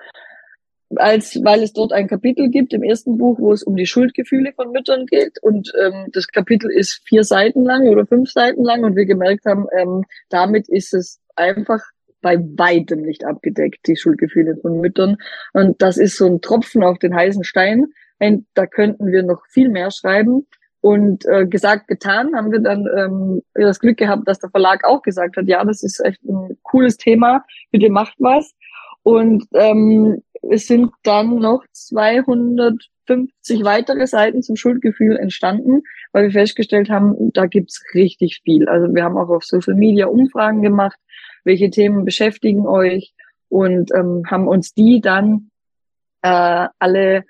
[0.94, 4.52] als weil es dort ein Kapitel gibt im ersten Buch, wo es um die Schuldgefühle
[4.52, 5.42] von Müttern geht.
[5.42, 9.46] Und ähm, das Kapitel ist vier Seiten lang oder fünf Seiten lang und wir gemerkt
[9.46, 11.82] haben, ähm, damit ist es einfach
[12.22, 15.16] bei weitem nicht abgedeckt, die Schuldgefühle von Müttern.
[15.52, 17.86] Und das ist so ein Tropfen auf den heißen Stein.
[18.18, 20.46] Und da könnten wir noch viel mehr schreiben.
[20.80, 25.02] Und äh, gesagt, getan, haben wir dann ähm, das Glück gehabt, dass der Verlag auch
[25.02, 28.54] gesagt hat, ja, das ist echt ein cooles Thema, bitte macht was.
[29.02, 35.82] Und ähm, es sind dann noch 250 weitere Seiten zum Schuldgefühl entstanden,
[36.12, 38.68] weil wir festgestellt haben, da gibt's richtig viel.
[38.68, 40.98] Also wir haben auch auf Social Media Umfragen gemacht,
[41.44, 43.14] welche Themen beschäftigen euch
[43.48, 45.50] und ähm, haben uns die dann
[46.22, 47.24] äh, alle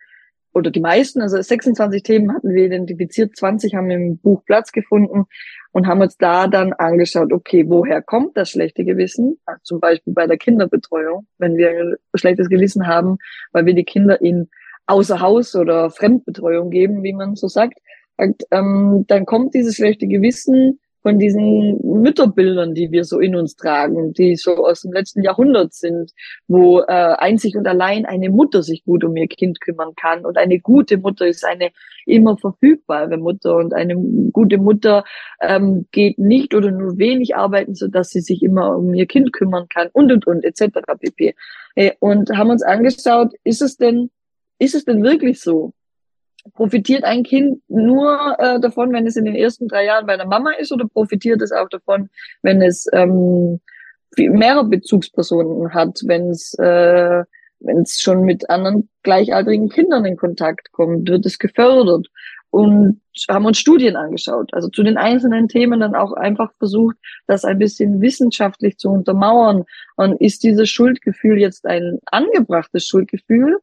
[0.57, 5.27] oder die meisten, also 26 Themen hatten wir identifiziert, 20 haben im Buch Platz gefunden
[5.73, 9.39] und haben uns da dann angeschaut, okay, woher kommt das schlechte Gewissen?
[9.45, 13.19] Also zum Beispiel bei der Kinderbetreuung, wenn wir ein schlechtes Gewissen haben,
[13.53, 14.49] weil wir die Kinder in
[14.87, 17.79] außer Haus oder Fremdbetreuung geben, wie man so sagt,
[18.17, 24.13] ähm, dann kommt dieses schlechte Gewissen von diesen Mütterbildern, die wir so in uns tragen,
[24.13, 26.11] die so aus dem letzten Jahrhundert sind,
[26.49, 30.27] wo äh, einzig und allein eine Mutter sich gut um ihr Kind kümmern kann.
[30.27, 31.71] Und eine gute Mutter ist eine
[32.07, 33.55] immer verfügbare Mutter.
[33.55, 33.95] Und eine
[34.33, 35.05] gute Mutter
[35.41, 39.33] ähm, geht nicht oder nur wenig arbeiten, so dass sie sich immer um ihr Kind
[39.33, 40.81] kümmern kann und und und etc.
[40.99, 41.37] pp.
[41.77, 44.11] Äh, und haben uns angeschaut, ist es denn,
[44.59, 45.73] ist es denn wirklich so?
[46.55, 50.27] Profitiert ein Kind nur äh, davon, wenn es in den ersten drei Jahren bei der
[50.27, 52.09] Mama ist oder profitiert es auch davon,
[52.43, 53.61] wenn es ähm,
[54.17, 57.25] mehrere Bezugspersonen hat, wenn es äh,
[57.61, 62.09] wenn es schon mit anderen gleichaltrigen Kindern in Kontakt kommt, wird es gefördert
[62.51, 67.45] und haben uns Studien angeschaut, also zu den einzelnen Themen dann auch einfach versucht, das
[67.45, 69.65] ein bisschen wissenschaftlich zu untermauern.
[69.97, 73.59] Und ist dieses Schuldgefühl jetzt ein angebrachtes Schuldgefühl?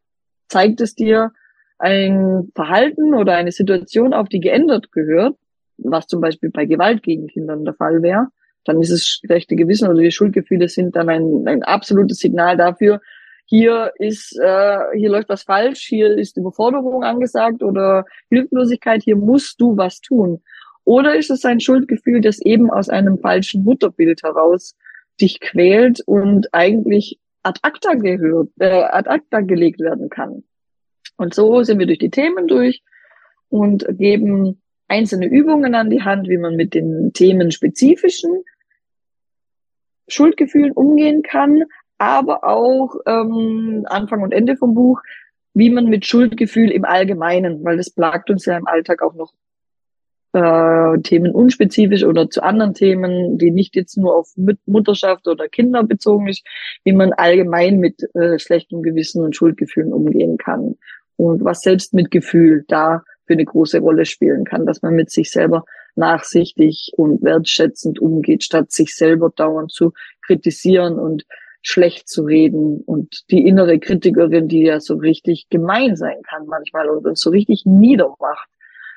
[0.48, 1.32] Zeigt es dir,
[1.78, 5.36] ein Verhalten oder eine Situation auf, die geändert gehört,
[5.78, 8.28] was zum Beispiel bei Gewalt gegen Kindern der Fall wäre,
[8.64, 13.00] dann ist es schlechte Gewissen oder die Schuldgefühle sind dann ein, ein absolutes Signal dafür,
[13.46, 19.60] hier ist, äh, hier läuft was falsch, hier ist Überforderung angesagt oder Hilflosigkeit, hier musst
[19.60, 20.42] du was tun.
[20.84, 24.76] Oder ist es ein Schuldgefühl, das eben aus einem falschen Mutterbild heraus
[25.20, 30.44] dich quält und eigentlich ad acta gehört, äh, ad acta gelegt werden kann?
[31.16, 32.82] Und so sind wir durch die Themen durch
[33.48, 38.44] und geben einzelne Übungen an die Hand, wie man mit den themenspezifischen
[40.08, 41.64] Schuldgefühlen umgehen kann,
[41.98, 45.00] aber auch ähm, Anfang und Ende vom Buch,
[45.54, 49.32] wie man mit Schuldgefühl im Allgemeinen, weil das plagt uns ja im Alltag auch noch
[50.32, 54.34] äh, Themen unspezifisch oder zu anderen Themen, die nicht jetzt nur auf
[54.66, 56.44] Mutterschaft oder Kinder bezogen ist,
[56.82, 60.74] wie man allgemein mit äh, schlechtem Gewissen und Schuldgefühlen umgehen kann
[61.16, 65.64] und was Selbstmitgefühl da für eine große Rolle spielen kann, dass man mit sich selber
[65.96, 69.92] nachsichtig und wertschätzend umgeht, statt sich selber dauernd zu
[70.22, 71.24] kritisieren und
[71.62, 76.90] schlecht zu reden und die innere Kritikerin, die ja so richtig gemein sein kann manchmal
[76.90, 78.50] oder so richtig niedermacht,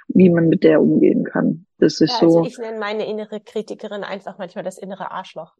[0.09, 1.65] wie man mit der umgehen kann.
[1.77, 2.45] Das ist ja, also so.
[2.45, 5.53] Ich nenne meine innere Kritikerin einfach manchmal das innere Arschloch.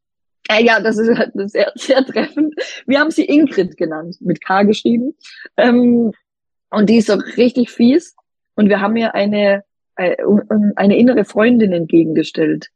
[0.60, 2.56] Ja, das ist halt sehr, sehr treffend.
[2.86, 5.16] Wir haben sie Ingrid genannt, mit K geschrieben.
[5.58, 6.12] Ähm,
[6.70, 8.16] und die ist auch richtig fies.
[8.56, 9.64] Und wir haben ihr eine,
[9.96, 10.16] äh,
[10.76, 12.70] eine innere Freundin entgegengestellt,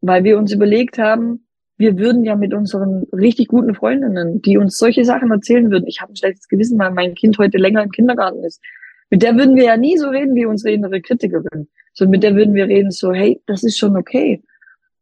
[0.00, 4.76] weil wir uns überlegt haben, wir würden ja mit unseren richtig guten Freundinnen, die uns
[4.76, 7.90] solche Sachen erzählen würden, ich habe ein schlechtes Gewissen, weil mein Kind heute länger im
[7.90, 8.60] Kindergarten ist.
[9.08, 11.68] Mit der würden wir ja nie so reden wie unsere innere Kritikerin.
[11.94, 14.42] So mit der würden wir reden so, hey, das ist schon okay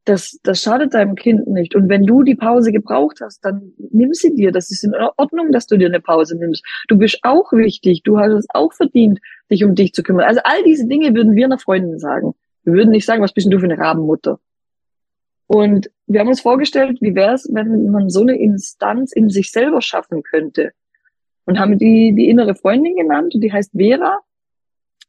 [0.09, 1.75] das, das schadet deinem Kind nicht.
[1.75, 4.53] Und wenn du die Pause gebraucht hast, dann nimm sie dir.
[4.53, 6.65] Das ist in Ordnung, dass du dir eine Pause nimmst.
[6.89, 8.03] Du bist auch wichtig.
[8.05, 10.25] Du hast es auch verdient, dich um dich zu kümmern.
[10.25, 12.35] Also all diese Dinge würden wir einer Freundin sagen.
[12.65, 14.41] Wir würden nicht sagen, was bist denn du für eine Rabenmutter?
[15.47, 19.51] Und wir haben uns vorgestellt, wie wäre es, wenn man so eine Instanz in sich
[19.51, 20.73] selber schaffen könnte.
[21.45, 24.21] Und haben die, die innere Freundin genannt, die heißt Vera.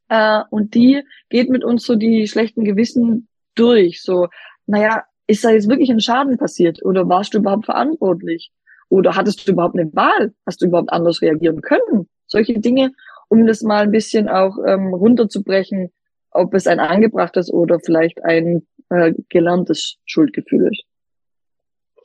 [0.09, 4.01] Äh, und die geht mit uns so die schlechten Gewissen durch.
[4.01, 4.27] So,
[4.69, 8.51] naja, ist da jetzt wirklich ein Schaden passiert oder warst du überhaupt verantwortlich?
[8.89, 10.33] Oder hattest du überhaupt eine Wahl?
[10.45, 12.07] Hast du überhaupt anders reagieren können?
[12.27, 12.91] Solche Dinge,
[13.29, 15.91] um das mal ein bisschen auch ähm, runterzubrechen,
[16.31, 20.83] ob es ein angebrachtes oder vielleicht ein äh, gelerntes Schuldgefühl ist.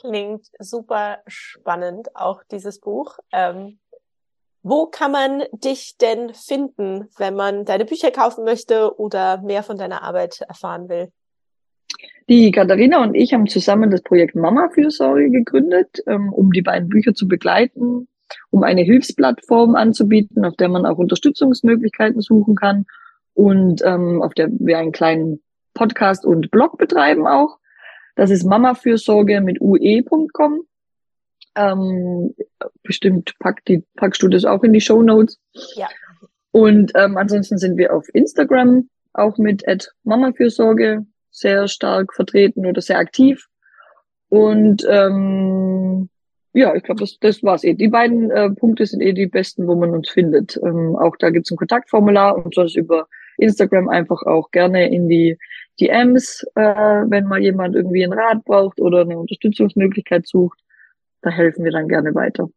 [0.01, 3.19] Klingt super spannend, auch dieses Buch.
[3.33, 3.79] Ähm,
[4.63, 9.77] wo kann man dich denn finden, wenn man deine Bücher kaufen möchte oder mehr von
[9.77, 11.13] deiner Arbeit erfahren will?
[12.29, 16.89] Die Katharina und ich haben zusammen das Projekt Mama Fürsorge gegründet, ähm, um die beiden
[16.89, 18.09] Bücher zu begleiten,
[18.51, 22.87] um eine Hilfsplattform anzubieten, auf der man auch Unterstützungsmöglichkeiten suchen kann
[23.35, 25.43] und ähm, auf der wir einen kleinen
[25.75, 27.59] Podcast und Blog betreiben auch.
[28.17, 30.63] Das ist mamafürsorge mit ue.com.
[31.57, 32.35] Ähm,
[32.83, 35.39] bestimmt packt die, packst du das auch in die Show Notes.
[35.75, 35.89] Ja.
[36.53, 39.65] Und ähm, ansonsten sind wir auf Instagram auch mit
[40.05, 41.05] mamafürsorge
[41.35, 43.49] sehr stark vertreten oder sehr aktiv.
[44.29, 46.09] Und ähm,
[46.53, 47.75] ja, ich glaube, das, das war's eh.
[47.75, 50.57] Die beiden äh, Punkte sind eh die besten, wo man uns findet.
[50.63, 55.37] Ähm, auch da gibt's ein Kontaktformular und sonst über Instagram einfach auch gerne in die
[55.81, 60.61] DMs, äh, wenn mal jemand irgendwie einen Rat braucht oder eine Unterstützungsmöglichkeit sucht.
[61.21, 62.49] Da helfen wir dann gerne weiter.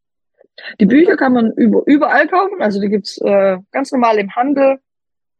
[0.79, 2.61] Die Bücher kann man über, überall kaufen.
[2.61, 4.77] Also die gibt's äh, ganz normal im Handel,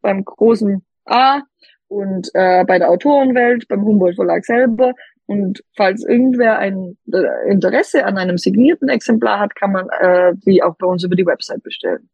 [0.02, 1.42] beim großen A
[1.88, 4.94] und äh, bei der Autorenwelt, beim Humboldt Verlag selber.
[5.26, 10.64] Und falls irgendwer ein äh, Interesse an einem signierten Exemplar hat, kann man äh, die
[10.64, 12.10] auch bei uns über die Website bestellen.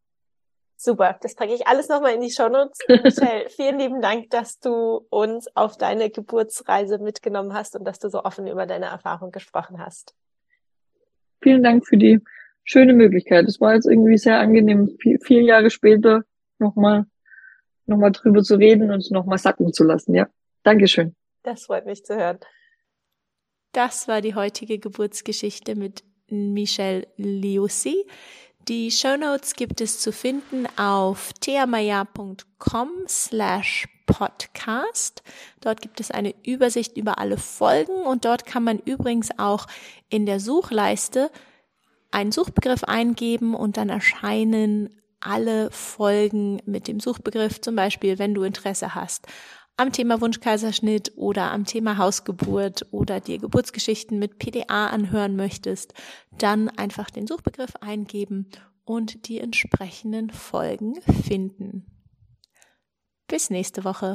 [0.76, 2.78] Super, das packe ich alles nochmal in die Shownotes.
[2.88, 8.10] Michelle, vielen lieben Dank, dass du uns auf deine Geburtsreise mitgenommen hast und dass du
[8.10, 10.14] so offen über deine Erfahrung gesprochen hast.
[11.40, 12.20] Vielen Dank für die
[12.64, 13.46] schöne Möglichkeit.
[13.46, 16.24] Es war jetzt irgendwie sehr angenehm, vier, vier Jahre später
[16.58, 17.06] nochmal
[17.86, 20.14] noch mal drüber zu reden und nochmal sacken zu lassen.
[20.14, 20.28] Ja,
[20.62, 21.14] Dankeschön.
[21.42, 22.38] Das freut mich zu hören.
[23.72, 28.06] Das war die heutige Geburtsgeschichte mit Michelle Liussi.
[28.68, 35.22] Die Show Notes gibt es zu finden auf theamaya.com slash podcast.
[35.60, 39.66] Dort gibt es eine Übersicht über alle Folgen und dort kann man übrigens auch
[40.08, 41.30] in der Suchleiste
[42.10, 44.94] einen Suchbegriff eingeben und dann erscheinen
[45.24, 49.26] alle Folgen mit dem Suchbegriff, zum Beispiel, wenn du Interesse hast
[49.76, 55.94] am Thema Wunschkaiserschnitt oder am Thema Hausgeburt oder dir Geburtsgeschichten mit PDA anhören möchtest,
[56.38, 58.50] dann einfach den Suchbegriff eingeben
[58.84, 61.86] und die entsprechenden Folgen finden.
[63.26, 64.12] Bis nächste Woche.